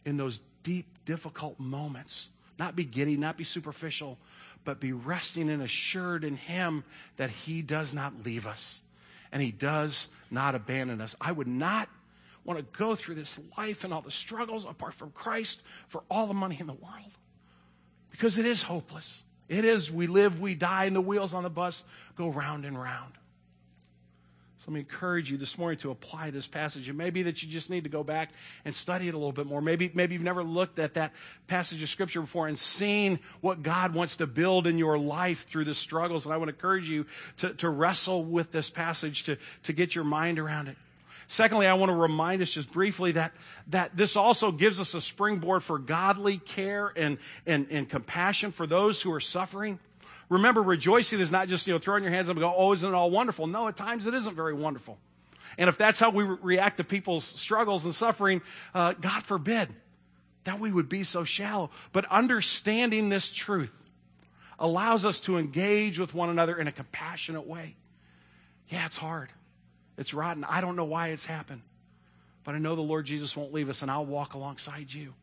in 0.05 0.17
those 0.17 0.41
deep, 0.63 0.87
difficult 1.05 1.59
moments 1.59 2.29
Not 2.59 2.75
be 2.75 2.85
giddy, 2.85 3.17
not 3.17 3.37
be 3.37 3.45
superficial, 3.45 4.19
but 4.65 4.81
be 4.81 4.93
resting 4.93 5.51
and 5.51 5.63
assured 5.63 6.25
in 6.25 6.37
Him 6.37 6.85
that 7.17 7.31
He 7.31 7.63
does 7.63 7.93
not 7.93 8.25
leave 8.25 8.47
us 8.47 8.83
and 9.33 9.43
He 9.43 9.53
does 9.53 10.09
not 10.31 10.55
abandon 10.55 11.01
us. 11.01 11.15
I 11.21 11.33
would 11.33 11.47
not 11.47 11.89
want 12.45 12.59
to 12.59 12.79
go 12.79 12.95
through 12.95 13.17
this 13.17 13.39
life 13.59 13.85
and 13.85 13.93
all 13.93 14.03
the 14.03 14.11
struggles 14.11 14.65
apart 14.65 14.95
from 14.95 15.11
Christ 15.11 15.61
for 15.89 16.03
all 16.11 16.27
the 16.27 16.35
money 16.35 16.57
in 16.59 16.67
the 16.67 16.73
world 16.73 17.13
because 18.11 18.39
it 18.39 18.47
is 18.47 18.63
hopeless. 18.63 19.23
It 19.49 19.65
is, 19.65 19.93
we 19.93 20.07
live, 20.07 20.41
we 20.41 20.55
die, 20.55 20.87
and 20.87 20.97
the 20.97 21.01
wheels 21.01 21.35
on 21.35 21.43
the 21.43 21.51
bus 21.51 21.85
go 22.17 22.29
round 22.29 22.65
and 22.65 22.81
round. 22.81 23.13
So 24.59 24.71
let 24.71 24.75
me 24.75 24.81
encourage 24.81 25.31
you 25.31 25.37
this 25.37 25.59
morning 25.59 25.79
to 25.81 25.91
apply 25.91 26.31
this 26.31 26.47
passage. 26.47 26.89
It 26.89 26.95
may 26.95 27.11
be 27.11 27.25
that 27.25 27.43
you 27.43 27.49
just 27.49 27.69
need 27.69 27.85
to 27.85 27.91
go 27.91 28.03
back 28.03 28.31
and 28.65 28.75
study 28.75 29.07
it 29.07 29.13
a 29.13 29.19
little 29.19 29.33
bit 29.33 29.47
more. 29.47 29.61
Maybe, 29.61 29.91
maybe 29.93 30.15
you've 30.15 30.23
never 30.23 30.43
looked 30.43 30.79
at 30.79 30.95
that 30.95 31.13
passage 31.47 31.83
of 31.83 31.91
scripture 31.91 32.23
before 32.23 32.49
and 32.49 32.59
seen 32.59 33.19
what 33.43 33.63
God 33.63 33.93
wants 33.93 34.17
to 34.17 34.27
build 34.27 34.67
in 34.67 34.79
your 34.79 34.99
life 34.99 35.47
through 35.47 35.67
the 35.67 35.75
struggles. 35.75 36.25
And 36.25 36.33
I 36.33 36.39
would 36.39 36.49
encourage 36.49 36.89
you 36.89 37.05
to, 37.39 37.53
to 37.55 37.69
wrestle 37.69 38.25
with 38.25 38.51
this 38.51 38.71
passage 38.71 39.25
to, 39.25 39.37
to 39.65 39.75
get 39.75 39.95
your 39.95 40.05
mind 40.05 40.39
around 40.39 40.69
it. 40.69 40.77
Secondly, 41.29 41.67
I 41.67 41.75
want 41.75 41.91
to 41.91 41.97
remind 41.97 42.41
us 42.41 42.51
just 42.51 42.71
briefly 42.73 43.13
that, 43.13 43.33
that 43.69 43.97
this 43.97 44.17
also 44.17 44.53
gives 44.53 44.81
us 44.81 44.95
a 44.95 45.01
springboard 45.01 45.65
for 45.65 45.79
godly 45.79 46.39
care 46.39 46.93
and, 46.97 47.19
and, 47.47 47.67
and 47.71 47.89
compassion 47.89 48.53
for 48.53 48.67
those 48.67 49.03
who 49.03 49.13
are 49.13 49.21
suffering. 49.21 49.79
Remember, 50.29 50.63
rejoicing 50.63 51.21
is 51.21 51.31
not 51.31 51.49
just, 51.49 51.67
you 51.67 51.73
know, 51.73 51.79
throwing 51.79 52.03
your 52.03 52.13
hands 52.13 52.29
up 52.29 52.37
and 52.37 52.43
go, 52.43 52.53
oh, 52.55 52.73
isn't 52.73 52.89
it 52.89 52.95
all 52.95 53.11
wonderful? 53.11 53.47
No, 53.47 53.69
at 53.69 53.77
times 53.77 54.07
it 54.07 54.15
isn't 54.15 54.35
very 54.35 54.55
wonderful. 54.55 54.99
And 55.59 55.69
if 55.69 55.79
that's 55.79 55.99
how 55.99 56.11
we 56.11 56.25
re- 56.25 56.37
react 56.43 56.79
to 56.79 56.85
people's 56.85 57.25
struggles 57.25 57.85
and 57.85 57.95
suffering, 57.95 58.43
uh, 58.75 58.95
God 58.95 59.23
forbid 59.23 59.69
that 60.45 60.59
we 60.59 60.71
would 60.71 60.89
be 60.89 61.05
so 61.05 61.25
shallow. 61.25 61.71
But 61.93 62.05
understanding 62.07 63.09
this 63.09 63.31
truth 63.31 63.73
allows 64.59 65.05
us 65.05 65.21
to 65.21 65.39
engage 65.39 65.99
with 65.99 66.15
one 66.15 66.29
another 66.29 66.57
in 66.59 66.67
a 66.67 66.73
compassionate 66.73 67.47
way. 67.47 67.77
Yeah, 68.69 68.87
it's 68.87 68.97
hard. 68.97 69.31
It's 69.97 70.13
rotten. 70.13 70.45
I 70.45 70.61
don't 70.61 70.77
know 70.77 70.85
why 70.85 71.09
it's 71.09 71.27
happened. 71.27 71.63
But 72.45 72.55
I 72.55 72.59
know 72.59 72.75
the 72.75 72.83
Lord 72.83 73.07
Jesus 73.07 73.37
won't 73.37 73.53
leave 73.53 73.69
us, 73.69 73.83
and 73.83 73.91
I'll 73.91 74.07
walk 74.07 74.35
alongside 74.35 74.93
you. 74.93 75.15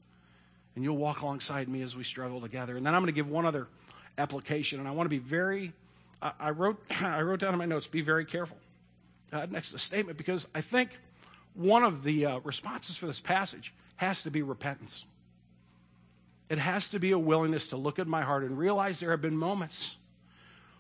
And 0.75 0.83
you'll 0.83 0.97
walk 0.97 1.21
alongside 1.21 1.67
me 1.69 1.81
as 1.81 1.95
we 1.95 2.03
struggle 2.03 2.41
together. 2.41 2.75
And 2.75 2.85
then 2.85 2.95
I'm 2.95 3.01
going 3.01 3.13
to 3.13 3.15
give 3.15 3.29
one 3.29 3.45
other 3.45 3.67
application, 4.17 4.79
and 4.79 4.87
I 4.87 4.91
want 4.91 5.05
to 5.05 5.09
be 5.09 5.19
very, 5.19 5.73
I, 6.21 6.51
wrote, 6.51 6.81
I 7.01 7.21
wrote 7.21 7.39
down 7.39 7.53
in 7.53 7.59
my 7.59 7.65
notes, 7.65 7.87
be 7.87 8.01
very 8.01 8.25
careful 8.25 8.57
uh, 9.31 9.47
next 9.49 9.67
to 9.67 9.73
the 9.73 9.79
statement, 9.79 10.17
because 10.17 10.47
I 10.53 10.61
think 10.61 10.91
one 11.53 11.83
of 11.83 12.03
the 12.03 12.25
uh, 12.25 12.39
responses 12.39 12.95
for 12.95 13.07
this 13.07 13.19
passage 13.19 13.73
has 13.95 14.23
to 14.23 14.31
be 14.31 14.41
repentance. 14.41 15.05
It 16.49 16.57
has 16.57 16.89
to 16.89 16.99
be 16.99 17.11
a 17.11 17.19
willingness 17.19 17.67
to 17.69 17.77
look 17.77 17.99
at 17.99 18.07
my 18.07 18.21
heart 18.21 18.43
and 18.43 18.57
realize 18.57 18.99
there 18.99 19.11
have 19.11 19.21
been 19.21 19.37
moments 19.37 19.95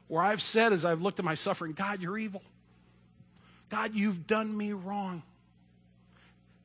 where 0.07 0.21
I've 0.21 0.41
said, 0.41 0.73
as 0.73 0.85
I've 0.85 1.01
looked 1.01 1.19
at 1.19 1.25
my 1.25 1.35
suffering, 1.35 1.73
God, 1.73 2.01
you're 2.01 2.17
evil. 2.17 2.43
God, 3.69 3.95
you've 3.95 4.27
done 4.27 4.55
me 4.55 4.73
wrong. 4.73 5.23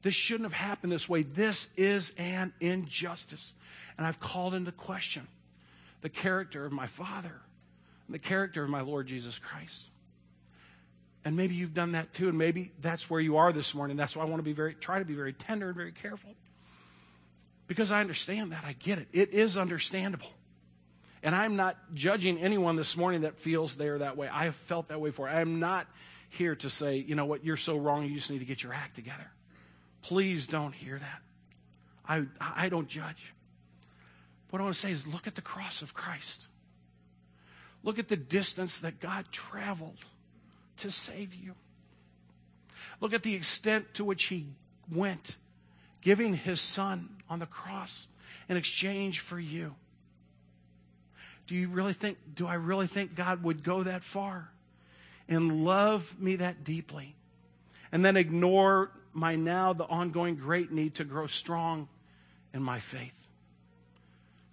This 0.03 0.15
shouldn't 0.15 0.45
have 0.45 0.53
happened 0.53 0.93
this 0.93 1.09
way. 1.09 1.23
This 1.23 1.69
is 1.77 2.13
an 2.19 2.53
injustice. 2.61 3.55
And 3.97 4.07
I've 4.07 4.21
called 4.21 4.55
into 4.55 4.73
question 4.73 5.27
the 6.01 6.09
character 6.09 6.65
of 6.65 6.73
my 6.73 6.87
Father 6.87 7.41
and 8.07 8.15
the 8.15 8.19
character 8.19 8.63
of 8.63 8.71
my 8.71 8.81
Lord 8.81 9.07
Jesus 9.07 9.39
Christ. 9.39 9.87
And 11.25 11.37
maybe 11.37 11.55
you've 11.55 11.75
done 11.75 11.93
that 11.93 12.13
too, 12.13 12.29
and 12.29 12.39
maybe 12.39 12.73
that's 12.81 13.11
where 13.11 13.21
you 13.21 13.37
are 13.37 13.53
this 13.53 13.75
morning. 13.75 13.97
That's 13.97 14.17
why 14.17 14.23
I 14.23 14.27
want 14.27 14.39
to 14.39 14.45
be 14.45 14.53
very 14.53 14.75
try 14.75 14.99
to 14.99 15.05
be 15.05 15.15
very 15.15 15.33
tender 15.33 15.69
and 15.69 15.77
very 15.77 15.93
careful. 15.93 16.31
Because 17.67 17.91
I 17.91 18.01
understand 18.01 18.53
that. 18.53 18.65
I 18.65 18.73
get 18.73 18.99
it. 18.99 19.09
It 19.13 19.35
is 19.35 19.59
understandable. 19.59 20.31
And 21.23 21.35
I'm 21.35 21.57
not 21.57 21.77
judging 21.95 22.39
anyone 22.39 22.77
this 22.77 22.97
morning 22.97 23.23
that 23.23 23.37
feels 23.37 23.77
they're 23.77 23.99
that 23.99 24.17
way. 24.17 24.29
I 24.29 24.45
have 24.45 24.55
felt 24.55 24.89
that 24.89 25.01
way 25.01 25.11
before. 25.11 25.29
I 25.29 25.41
am 25.41 25.59
not 25.59 25.87
here 26.31 26.55
to 26.57 26.71
say, 26.71 26.97
you 26.97 27.15
know 27.15 27.25
what, 27.25 27.45
you're 27.45 27.57
so 27.57 27.77
wrong, 27.77 28.05
you 28.05 28.15
just 28.15 28.31
need 28.31 28.39
to 28.39 28.45
get 28.45 28.63
your 28.63 28.73
act 28.73 28.95
together. 28.95 29.31
Please 30.03 30.47
don't 30.47 30.73
hear 30.73 30.99
that. 30.99 31.23
I, 32.09 32.27
I 32.41 32.69
don't 32.69 32.89
judge. 32.89 33.35
What 34.51 34.61
I 34.61 34.65
want 34.65 34.75
to 34.75 34.81
say 34.81 34.93
is 34.93 35.07
look 35.07 35.27
at 35.27 35.35
the 35.35 35.43
cross 35.43 35.83
of 35.83 35.95
Christ. 35.95 36.43
Look 37.83 37.99
at 37.99 38.09
the 38.09 38.17
distance 38.17 38.81
that 38.81 39.01
God 39.01 39.27
traveled 39.31 40.05
to 40.79 40.91
save 40.91 41.35
you. 41.35 41.55
Look 43.01 43.13
at 43.13 43.23
the 43.23 43.35
extent 43.35 43.95
to 43.95 44.05
which 44.05 44.25
He 44.25 44.47
went, 44.93 45.37
giving 46.01 46.35
His 46.35 46.61
Son 46.61 47.09
on 47.29 47.39
the 47.39 47.47
cross 47.47 48.09
in 48.49 48.57
exchange 48.57 49.21
for 49.21 49.39
you. 49.39 49.75
Do 51.47 51.55
you 51.55 51.69
really 51.69 51.93
think, 51.93 52.19
do 52.35 52.47
I 52.47 52.55
really 52.55 52.87
think 52.87 53.15
God 53.15 53.43
would 53.43 53.63
go 53.63 53.83
that 53.83 54.03
far? 54.03 54.51
and 55.29 55.65
love 55.65 56.19
me 56.19 56.37
that 56.37 56.65
deeply, 56.65 57.15
and 57.93 58.05
then 58.05 58.17
ignore 58.17 58.91
my 59.13 59.37
now 59.37 59.73
the 59.73 59.85
ongoing 59.85 60.37
great 60.37 60.73
need 60.73 60.95
to 60.95 61.05
grow 61.05 61.27
strong 61.27 61.89
in 62.55 62.63
my 62.63 62.81
faith. 62.81 63.18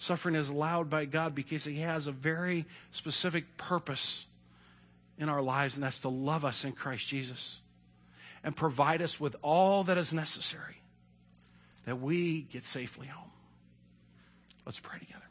Suffering 0.06 0.36
is 0.36 0.52
allowed 0.52 0.88
by 0.88 1.06
God 1.06 1.34
because 1.34 1.66
He 1.66 1.78
has 1.78 2.06
a 2.06 2.12
very 2.12 2.68
specific 2.92 3.58
purpose 3.58 4.28
in 5.18 5.30
our 5.30 5.42
lives, 5.42 5.78
and 5.78 5.84
that's 5.84 6.02
to 6.02 6.10
love 6.10 6.46
us 6.46 6.64
in 6.64 6.74
Christ 6.74 7.08
Jesus 7.08 7.60
and 8.44 8.56
provide 8.56 9.02
us 9.02 9.20
with 9.20 9.36
all 9.42 9.84
that 9.86 9.98
is 9.98 10.14
necessary 10.14 10.80
that 11.88 12.00
we 12.00 12.42
get 12.42 12.64
safely 12.64 13.08
home. 13.08 13.32
Let's 14.64 14.80
pray 14.80 15.00
together. 15.00 15.25